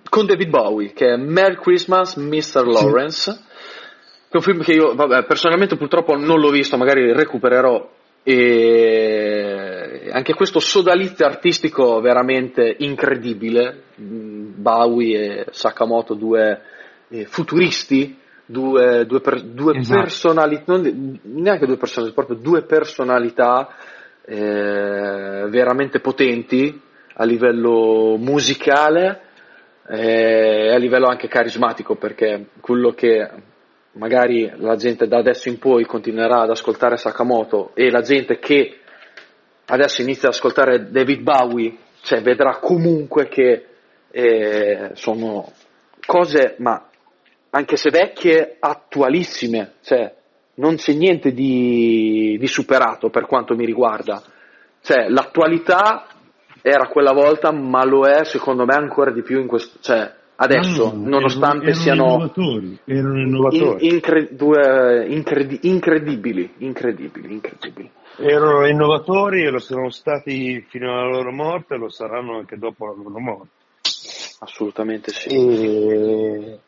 con 0.10 0.25
David 0.25 0.49
Bowie 0.49 0.91
che 0.93 1.13
è 1.13 1.15
Merry 1.15 1.58
Christmas 1.58 2.15
Mr. 2.15 2.65
Lawrence, 2.65 3.32
che 3.32 4.32
è 4.32 4.38
un 4.38 4.41
film 4.41 4.63
che 4.63 4.71
io 4.71 4.95
vabbè, 4.95 5.25
personalmente 5.25 5.78
purtroppo 5.78 6.15
non 6.15 6.39
l'ho 6.39 6.49
visto, 6.49 6.75
magari 6.75 7.13
recupererò. 7.13 7.97
E 8.23 10.10
anche 10.12 10.34
questo 10.34 10.60
sodalizio 10.60 11.23
artistico 11.23 12.02
veramente 12.02 12.75
incredibile, 12.80 13.84
Bowie 13.95 15.19
e 15.19 15.45
Sakamoto, 15.52 16.15
due 16.15 16.62
eh, 17.10 17.25
futuristi 17.25 18.17
due, 18.49 19.05
due, 19.05 19.21
per, 19.21 19.41
due 19.41 19.77
esatto. 19.77 20.01
personalità, 20.01 20.63
non, 20.65 21.19
neanche 21.23 21.67
due 21.67 21.77
personalità, 21.77 22.15
proprio 22.15 22.38
due 22.38 22.63
personalità 22.63 23.75
eh, 24.25 25.45
veramente 25.49 25.99
potenti 25.99 26.81
a 27.13 27.23
livello 27.25 28.15
musicale 28.17 29.21
e 29.88 30.71
a 30.71 30.77
livello 30.77 31.07
anche 31.07 31.27
carismatico 31.27 31.95
perché 31.95 32.49
quello 32.59 32.91
che 32.91 33.27
magari 33.93 34.51
la 34.57 34.75
gente 34.75 35.07
da 35.07 35.17
adesso 35.17 35.49
in 35.49 35.57
poi 35.57 35.83
continuerà 35.85 36.41
ad 36.41 36.51
ascoltare 36.51 36.95
Sakamoto 36.95 37.71
e 37.73 37.89
la 37.89 38.01
gente 38.01 38.38
che 38.38 38.79
adesso 39.65 40.01
inizia 40.01 40.27
ad 40.27 40.35
ascoltare 40.35 40.91
David 40.91 41.21
Bowie 41.21 41.75
cioè, 42.01 42.21
vedrà 42.21 42.57
comunque 42.59 43.27
che 43.27 43.65
eh, 44.12 44.91
sono 44.93 45.51
cose 46.05 46.55
ma 46.59 46.88
anche 47.51 47.75
se 47.77 47.89
vecchie 47.89 48.57
attualissime 48.59 49.73
cioè 49.81 50.13
non 50.55 50.75
c'è 50.75 50.93
niente 50.93 51.31
di, 51.31 52.38
di 52.39 52.47
superato 52.47 53.09
per 53.09 53.25
quanto 53.25 53.55
mi 53.55 53.65
riguarda 53.65 54.21
cioè, 54.81 55.09
l'attualità 55.09 56.05
era 56.62 56.88
quella 56.88 57.13
volta, 57.13 57.51
ma 57.51 57.85
lo 57.85 58.05
è 58.05 58.23
secondo 58.25 58.65
me 58.65 58.75
ancora 58.75 59.12
di 59.12 59.21
più 59.21 59.39
in 59.39 59.47
questo, 59.47 59.79
cioè, 59.81 60.12
adesso, 60.35 60.91
No, 60.93 61.07
nonostante 61.09 61.65
erano, 61.67 61.81
siano 61.81 62.05
innovatori, 62.05 62.79
erano 62.85 63.19
innovatori. 63.19 63.85
in- 63.88 63.93
incre- 63.93 64.35
due- 64.35 65.05
incredi- 65.07 65.59
incredibili, 65.63 66.53
incredibili, 66.57 67.33
incredibili. 67.33 67.91
Erano 68.17 68.67
innovatori 68.67 69.43
e 69.43 69.49
lo 69.49 69.59
sono 69.59 69.89
stati 69.89 70.65
fino 70.67 70.91
alla 70.91 71.09
loro 71.09 71.31
morte 71.31 71.75
e 71.75 71.77
lo 71.77 71.89
saranno 71.89 72.38
anche 72.38 72.57
dopo 72.57 72.85
la 72.88 72.93
loro 72.93 73.19
morte. 73.19 73.47
Assolutamente 74.41 75.12
sì. 75.12 75.29
E... 75.29 76.59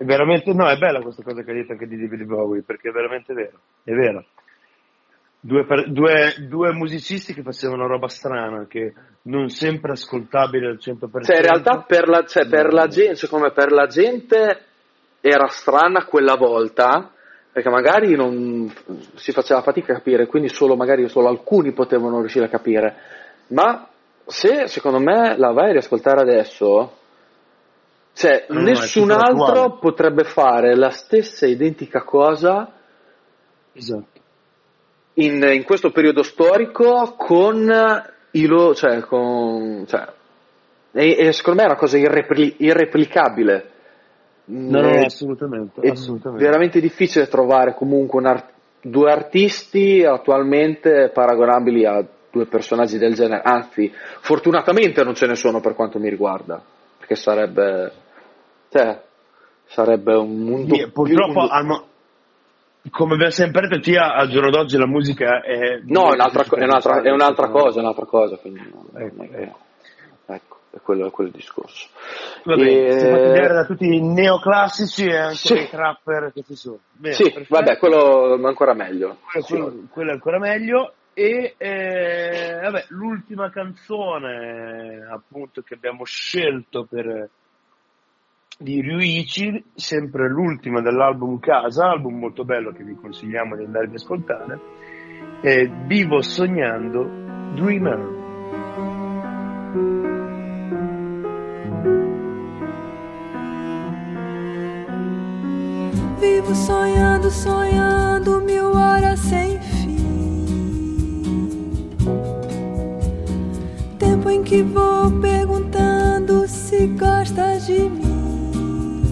È 0.00 0.04
veramente, 0.06 0.54
no, 0.54 0.66
è 0.66 0.78
bella 0.78 1.02
questa 1.02 1.22
cosa 1.22 1.42
che 1.42 1.50
hai 1.50 1.58
detto 1.58 1.72
anche 1.72 1.86
di 1.86 1.98
David 1.98 2.24
Bowie, 2.24 2.62
perché 2.62 2.88
è 2.88 2.90
veramente 2.90 3.34
vero, 3.34 3.60
è 3.84 3.92
vero. 3.92 4.24
Due, 5.38 5.66
due- 5.88 6.34
due 6.48 6.72
musicisti 6.72 7.34
che 7.34 7.42
facevano 7.42 7.86
roba 7.86 8.08
strana, 8.08 8.64
che 8.66 8.94
non 9.24 9.50
sempre 9.50 9.92
ascoltabile 9.92 10.68
al 10.68 10.78
100%. 10.80 11.22
Cioè, 11.22 11.36
in 11.36 11.42
realtà 11.42 11.84
per 11.86 12.08
la, 12.08 12.24
cioè, 12.24 12.48
per 12.48 12.72
la 12.72 12.86
gente, 12.86 13.16
secondo 13.16 13.44
me, 13.44 13.52
per 13.52 13.72
la 13.72 13.86
gente 13.88 14.64
era 15.20 15.48
strana 15.48 16.06
quella 16.06 16.36
volta, 16.36 17.12
perché 17.52 17.68
magari 17.68 18.16
non 18.16 18.72
si 19.16 19.32
faceva 19.32 19.60
fatica 19.60 19.92
a 19.92 19.96
capire, 19.96 20.26
quindi 20.28 20.48
solo 20.48 20.76
magari 20.76 21.06
solo 21.10 21.28
alcuni 21.28 21.72
potevano 21.72 22.20
riuscire 22.20 22.46
a 22.46 22.48
capire. 22.48 22.96
Ma 23.48 23.86
se 24.24 24.66
secondo 24.66 24.98
me 24.98 25.36
la 25.36 25.52
vai 25.52 25.68
a 25.68 25.72
riascoltare 25.72 26.22
adesso, 26.22 26.99
cioè, 28.12 28.46
No, 28.48 28.60
nessun 28.60 29.10
altro 29.10 29.44
attuale. 29.44 29.78
potrebbe 29.80 30.24
fare 30.24 30.74
la 30.76 30.90
stessa 30.90 31.46
identica 31.46 32.02
cosa 32.02 32.70
Esatto. 33.72 34.20
in, 35.14 35.42
in 35.52 35.64
questo 35.64 35.90
periodo 35.90 36.22
storico 36.22 37.14
con 37.16 37.70
i 38.32 38.46
loro, 38.46 38.74
cioè, 38.74 39.00
con, 39.00 39.84
cioè, 39.86 40.06
e, 40.92 41.16
e 41.18 41.32
secondo 41.32 41.60
me 41.60 41.66
è 41.66 41.70
una 41.70 41.78
cosa 41.80 41.96
irrepli- 41.98 42.56
irreplicabile. 42.58 43.70
No, 44.52 44.80
no, 44.80 45.04
assolutamente, 45.04 45.80
è 45.80 45.90
assolutamente. 45.90 46.44
veramente 46.44 46.80
difficile 46.80 47.28
trovare 47.28 47.74
comunque 47.74 48.18
un 48.18 48.26
art- 48.26 48.52
due 48.82 49.10
artisti 49.12 50.04
attualmente 50.04 51.10
paragonabili 51.14 51.86
a 51.86 52.04
due 52.32 52.46
personaggi 52.46 52.98
del 52.98 53.14
genere, 53.14 53.42
anzi, 53.44 53.92
fortunatamente 54.20 55.02
non 55.04 55.14
ce 55.14 55.26
ne 55.26 55.34
sono 55.36 55.60
per 55.60 55.74
quanto 55.74 55.98
mi 56.00 56.08
riguarda, 56.08 56.60
perché 57.10 57.16
sarebbe, 57.16 57.92
cioè, 58.70 59.02
sarebbe 59.66 60.14
un 60.14 60.38
mondo 60.44 60.74
Sì, 60.76 60.88
purtroppo, 60.90 61.40
un- 61.50 61.66
mo- 61.66 61.84
come 62.90 63.14
abbiamo 63.14 63.32
sempre 63.32 63.66
detto, 63.66 63.80
Tia, 63.80 64.14
al 64.14 64.28
giorno 64.28 64.50
d'oggi 64.50 64.76
la 64.76 64.86
musica 64.86 65.42
è... 65.42 65.80
No, 65.86 66.10
è 66.10 66.14
un'altra, 66.14 66.44
co- 66.44 66.56
è 66.56 66.62
un'altra- 66.62 67.02
è 67.02 67.10
un'altra 67.10 67.48
cosa, 67.48 67.78
è 67.78 67.82
un'altra 67.82 68.04
cosa, 68.06 68.36
quindi 68.36 68.60
Ecco, 68.94 69.22
ecco. 69.24 69.58
ecco, 70.26 70.56
è 70.70 70.78
quello, 70.82 71.06
è 71.08 71.10
quello 71.10 71.30
il 71.30 71.36
discorso. 71.36 71.88
Va 72.44 72.54
bene, 72.54 72.86
E- 72.86 72.92
si 73.00 73.06
fatti 73.08 73.28
vedere 73.28 73.54
da 73.54 73.64
tutti 73.64 73.86
i 73.86 74.00
neoclassici 74.00 75.04
e 75.06 75.16
anche 75.16 75.34
Sì. 75.34 75.54
dei 75.54 75.68
trapper 75.68 76.30
che 76.32 76.42
ci 76.46 76.54
sono. 76.54 76.78
Bene, 76.92 77.14
Sì, 77.14 77.24
perfetto. 77.24 77.46
vabbè, 77.54 77.76
quello 77.78 78.38
ancora 78.46 78.72
meglio. 78.74 79.16
quello, 79.46 79.64
quello- 79.66 79.86
quello 79.90 80.10
è 80.10 80.14
ancora 80.14 80.38
meglio. 80.38 80.94
E 81.12 81.54
eh, 81.58 82.58
vabbè, 82.62 82.86
l'ultima 82.88 83.50
canzone 83.50 85.06
appunto 85.10 85.62
che 85.62 85.74
abbiamo 85.74 86.04
scelto 86.04 86.84
per 86.84 87.28
di 88.60 88.82
Ryuichi, 88.82 89.64
sempre 89.74 90.28
l'ultima 90.28 90.82
dell'album 90.82 91.38
Casa, 91.38 91.88
album 91.88 92.18
molto 92.18 92.44
bello 92.44 92.72
che 92.72 92.84
vi 92.84 92.94
consigliamo 92.94 93.56
di 93.56 93.64
andare 93.64 93.86
ad 93.86 93.94
ascoltare, 93.94 94.60
è 95.40 95.66
Vivo 95.86 96.20
sognando 96.20 97.04
Dreamer. 97.54 98.18
Vivo 106.18 106.52
sonhando, 106.52 107.30
sonhando 107.30 108.40
mil 108.40 108.60
horas 108.74 109.20
sem 109.20 109.59
que 114.42 114.62
vou 114.62 115.10
perguntando 115.20 116.46
se 116.48 116.86
gostas 116.88 117.66
de 117.66 117.80
mim. 117.88 119.02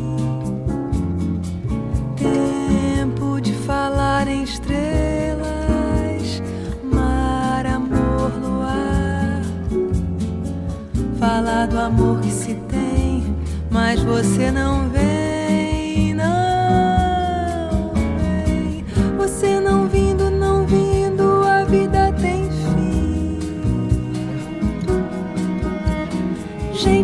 Tempo 2.16 3.40
de 3.40 3.52
falar 3.52 4.26
em 4.28 4.42
estrelas, 4.42 5.50
mar, 6.82 7.66
amor, 7.66 8.32
luar. 8.40 9.42
Falar 11.18 11.66
do 11.66 11.78
amor 11.78 12.20
que 12.20 12.30
se 12.30 12.54
tem, 12.68 13.34
mas 13.70 14.02
você 14.02 14.50
não 14.50 14.88
vem, 14.88 15.07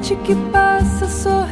Gente 0.04 0.16
que 0.22 0.34
passa 0.50 1.08
sorrindo, 1.08 1.43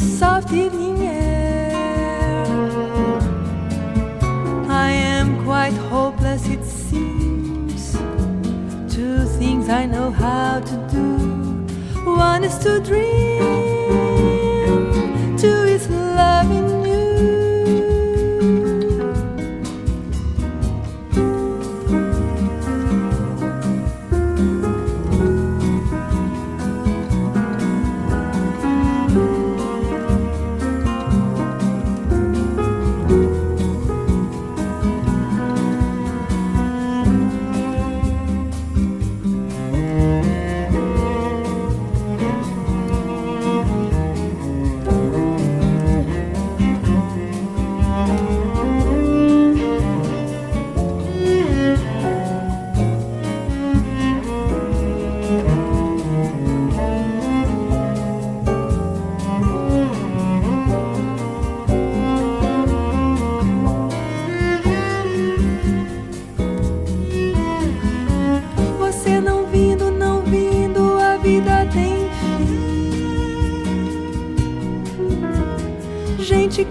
soft 0.00 0.52
evening 0.52 1.02
air. 1.02 2.46
I 4.68 4.90
am 4.90 5.44
quite 5.44 5.74
hopeless, 5.90 6.48
it 6.48 6.64
seems. 6.64 7.92
Two 8.92 9.24
things 9.38 9.68
I 9.68 9.84
know 9.86 10.10
how 10.10 10.60
to 10.60 10.76
do. 10.90 11.06
One 12.04 12.44
is 12.44 12.56
to 12.60 12.80
dream, 12.80 13.99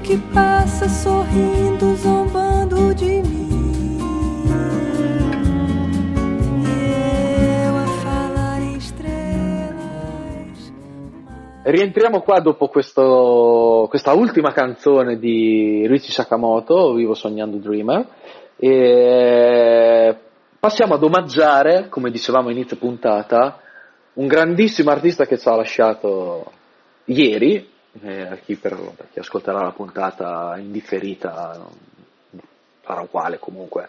que 0.09 0.17
passa 0.33 0.89
sorrindo, 0.89 1.95
zombando 1.97 2.95
de 2.95 3.21
mim. 3.21 3.99
E 6.65 7.65
eu 7.67 7.77
a 7.77 7.85
falar 8.01 8.59
em 8.59 8.75
estrelas. 8.77 10.73
Rientriamo 11.61 12.21
qua 12.21 12.39
dopo 12.39 12.69
questo- 12.69 13.85
questa 13.87 14.13
ultima 14.13 14.51
canzone 14.51 15.19
di 15.19 15.85
Richie 15.85 16.11
Sakamoto, 16.11 16.93
Vivo 16.95 17.13
sognando 17.13 17.57
Dreamer, 17.57 18.07
e 18.57 20.15
passiamo 20.59 20.95
ad 20.95 21.03
omaggiare, 21.03 21.87
come 21.87 22.09
dicevamo 22.09 22.49
inizio 22.49 22.77
puntata, 22.77 23.59
un 24.13 24.25
grandissimo 24.25 24.89
artista 24.89 25.27
che 25.27 25.37
ci 25.37 25.47
ha 25.47 25.55
lasciato 25.55 26.51
ieri, 27.05 27.77
eh, 28.03 28.21
a 28.21 28.35
chi, 28.37 28.55
per, 28.55 28.75
per 28.95 29.07
chi 29.11 29.19
ascolterà 29.19 29.61
la 29.61 29.71
puntata 29.71 30.55
indifferita 30.57 31.67
sarà 32.83 33.01
uguale 33.01 33.37
comunque, 33.37 33.87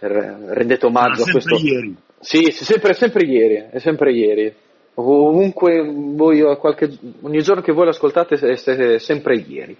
re- 0.00 0.36
rendete 0.48 0.86
omaggio 0.86 1.22
a 1.22 1.30
questo... 1.30 1.56
ieri. 1.56 1.96
Sì, 2.18 2.50
sempre, 2.50 2.92
sempre 2.94 3.24
ieri, 3.24 3.68
è 3.70 3.78
sempre 3.78 4.12
ieri. 4.12 4.54
Ovunque 4.94 5.82
voi, 5.82 6.40
qualche, 6.56 6.90
ogni 7.22 7.42
giorno 7.42 7.62
che 7.62 7.72
voi 7.72 7.86
l'ascoltate 7.86 8.34
è 8.36 8.98
sempre 8.98 9.36
ieri. 9.36 9.76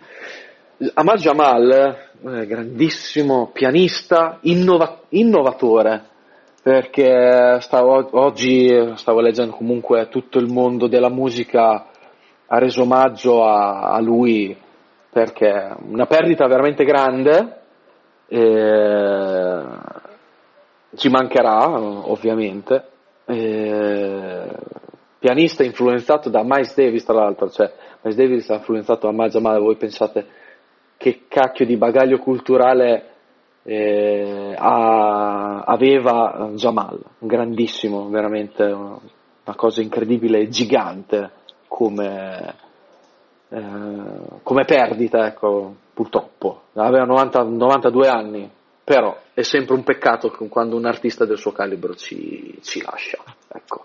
Amal 0.95 1.19
Jamal, 1.19 1.71
eh, 2.25 2.47
grandissimo 2.47 3.51
pianista, 3.53 4.39
innova- 4.43 5.03
innovatore, 5.11 6.03
perché 6.63 7.59
stavo- 7.61 8.09
oggi 8.13 8.93
stavo 8.97 9.21
leggendo 9.21 9.55
comunque 9.55 10.09
tutto 10.09 10.39
il 10.39 10.51
mondo 10.51 10.89
della 10.89 11.11
musica 11.11 11.87
ha 12.55 12.59
reso 12.59 12.83
omaggio 12.83 13.45
a, 13.45 13.93
a 13.93 14.01
lui 14.01 14.55
perché 15.11 15.75
una 15.89 16.05
perdita 16.07 16.47
veramente 16.47 16.85
grande. 16.85 17.61
eh, 18.29 19.63
ci 20.95 21.09
mancherà 21.09 21.81
ovviamente 21.81 22.85
eh, 23.25 24.51
pianista 25.19 25.65
influenzato 25.65 26.29
da 26.29 26.43
Miles 26.43 26.75
Davis 26.75 27.05
tra 27.05 27.15
l'altro 27.15 27.49
cioè 27.49 27.73
Miles 28.03 28.19
Davis 28.19 28.51
ha 28.51 28.57
influenzato 28.57 29.11
Miles 29.11 29.33
Jamal 29.33 29.59
voi 29.61 29.77
pensate 29.77 30.27
che 30.99 31.23
cacchio 31.29 31.65
di 31.65 31.77
bagaglio 31.77 32.19
culturale 32.19 33.07
eh, 33.63 34.55
ha- 34.59 35.63
aveva 35.63 36.51
Jamal 36.55 37.01
grandissimo 37.19 38.11
veramente 38.11 38.63
una 38.65 39.55
cosa 39.57 39.81
incredibile 39.81 40.49
gigante 40.49 41.41
come 41.73 42.55
eh, 43.49 44.41
come 44.43 44.65
perdita, 44.65 45.27
ecco, 45.27 45.75
purtroppo. 45.93 46.63
Aveva 46.75 47.05
90 47.05 47.43
92 47.43 48.09
anni, 48.09 48.51
però 48.83 49.17
è 49.33 49.43
sempre 49.43 49.75
un 49.75 49.85
peccato 49.85 50.31
quando 50.49 50.77
un 50.77 50.87
artista 50.87 51.25
del 51.25 51.39
suo 51.39 51.53
calibro 51.53 51.95
ci, 51.95 52.59
ci 52.63 52.83
lascia. 52.83 53.19
Ecco. 53.49 53.85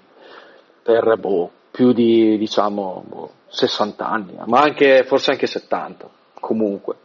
per 0.82 1.16
boh, 1.18 1.51
più 1.70 1.93
di 1.93 2.36
diciamo 2.36 3.05
boh, 3.07 3.30
60 3.49 4.07
anni, 4.07 4.39
ma 4.47 4.61
anche, 4.61 5.05
forse 5.05 5.30
anche 5.30 5.47
70, 5.47 6.09
comunque 6.41 6.97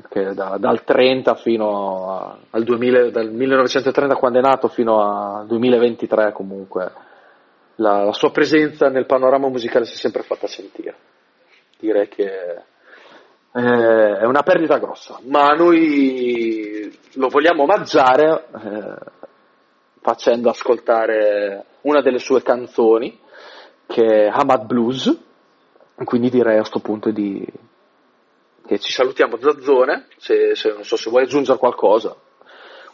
perché 0.00 0.34
da- 0.34 0.58
dal 0.58 0.84
30 0.84 1.34
fino 1.36 2.12
a- 2.12 2.38
al 2.50 2.64
2000, 2.64 3.10
dal 3.10 3.32
1930 3.32 4.16
quando 4.16 4.38
è 4.38 4.42
nato 4.42 4.68
fino 4.68 5.00
al 5.00 5.46
2023 5.46 6.32
comunque. 6.32 6.92
La, 7.76 8.04
la 8.04 8.12
sua 8.12 8.30
presenza 8.30 8.88
nel 8.88 9.06
panorama 9.06 9.48
musicale 9.48 9.86
si 9.86 9.94
è 9.94 9.96
sempre 9.96 10.22
fatta 10.22 10.46
sentire. 10.46 10.94
Direi 11.78 12.08
che 12.08 12.24
eh, 13.52 14.18
è 14.18 14.24
una 14.24 14.42
perdita 14.42 14.78
grossa, 14.78 15.18
ma 15.24 15.52
noi 15.54 16.94
lo 17.14 17.28
vogliamo 17.28 17.62
omaggiare 17.62 18.48
eh, 18.54 18.94
facendo 20.02 20.50
ascoltare 20.50 21.64
una 21.82 22.02
delle 22.02 22.18
sue 22.18 22.42
canzoni 22.42 23.18
che 23.86 24.26
è 24.26 24.30
Hamad 24.30 24.66
Blues, 24.66 25.18
quindi 26.04 26.28
direi 26.28 26.54
a 26.54 26.60
questo 26.60 26.80
punto 26.80 27.10
di, 27.10 27.46
che 28.66 28.78
ci 28.78 28.92
salutiamo 28.92 29.38
Zazzone, 29.38 30.06
se, 30.16 30.54
se- 30.54 30.72
non 30.72 30.84
so 30.84 30.96
se 30.96 31.08
vuoi 31.10 31.22
aggiungere 31.24 31.58
qualcosa. 31.58 32.14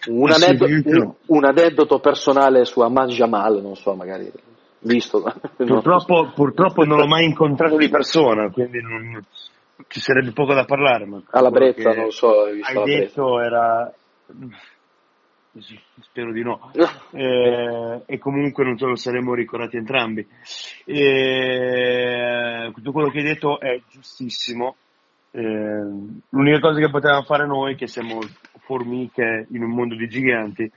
Un, 0.08 0.30
Ah, 0.30 0.34
sì, 0.34 0.44
aneddoto, 0.44 0.70
niente, 0.70 0.88
un- 0.90 0.98
no. 0.98 1.16
un 1.26 1.44
aneddoto 1.44 1.98
personale 2.00 2.64
su 2.64 2.80
Ahmad 2.80 3.08
Jamal, 3.10 3.60
non 3.62 3.76
so, 3.76 3.94
magari 3.94 4.30
visto. 4.80 5.22
Purtroppo, 5.56 6.32
purtroppo 6.34 6.84
non 6.84 6.98
l'ho 6.98 7.06
mai 7.06 7.24
incontrato 7.24 7.76
di 7.76 7.88
persona, 7.88 8.50
quindi 8.50 8.80
non- 8.80 9.24
ci 9.88 10.00
sarebbe 10.00 10.32
poco 10.32 10.54
da 10.54 10.64
parlare. 10.64 11.06
Ma 11.06 11.20
Alla 11.30 11.50
Brezza, 11.50 11.92
non 11.92 12.04
lo 12.04 12.10
so, 12.10 12.42
hai 12.44 12.84
detto 12.84 13.40
era... 13.40 13.92
Sì, 15.58 15.78
Spero 16.00 16.32
di 16.32 16.42
no. 16.42 16.72
Eh, 17.12 18.00
e 18.06 18.18
comunque 18.18 18.64
non 18.64 18.78
ce 18.78 18.86
lo 18.86 18.96
saremmo 18.96 19.34
ricordati 19.34 19.76
entrambi. 19.76 20.26
E, 20.86 22.70
tutto 22.74 22.90
quello 22.92 23.10
che 23.10 23.18
hai 23.18 23.24
detto 23.24 23.60
è 23.60 23.78
giustissimo. 23.90 24.76
Eh, 25.32 25.40
l'unica 26.28 26.60
cosa 26.60 26.78
che 26.78 26.90
potevamo 26.90 27.22
fare 27.22 27.46
noi, 27.46 27.74
che 27.74 27.86
siamo 27.86 28.20
formiche 28.60 29.46
in 29.50 29.62
un 29.62 29.70
mondo 29.70 29.96
di 29.96 30.06
giganti, 30.06 30.70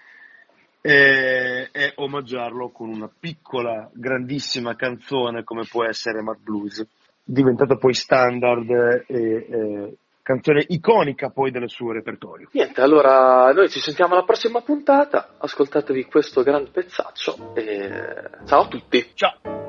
è, 0.81 1.69
è 1.71 1.93
omaggiarlo 1.95 2.69
con 2.69 2.89
una 2.89 3.09
piccola, 3.19 3.89
grandissima 3.93 4.75
canzone 4.75 5.43
come 5.43 5.63
può 5.69 5.83
essere 5.83 6.21
Mad 6.21 6.39
Blues, 6.41 6.85
diventata 7.23 7.75
poi 7.75 7.93
standard 7.93 8.69
e 8.69 9.05
eh, 9.07 9.97
canzone 10.21 10.63
iconica 10.69 11.29
poi 11.29 11.51
del 11.51 11.69
suo 11.69 11.91
repertorio. 11.91 12.49
Niente, 12.51 12.81
allora 12.81 13.51
noi 13.51 13.69
ci 13.69 13.79
sentiamo 13.79 14.13
alla 14.13 14.23
prossima 14.23 14.61
puntata, 14.61 15.35
ascoltatevi 15.37 16.05
questo 16.05 16.43
gran 16.43 16.69
pezzaccio 16.71 17.53
e 17.55 18.29
ciao 18.45 18.61
a 18.61 18.67
tutti. 18.67 19.11
Ciao! 19.13 19.64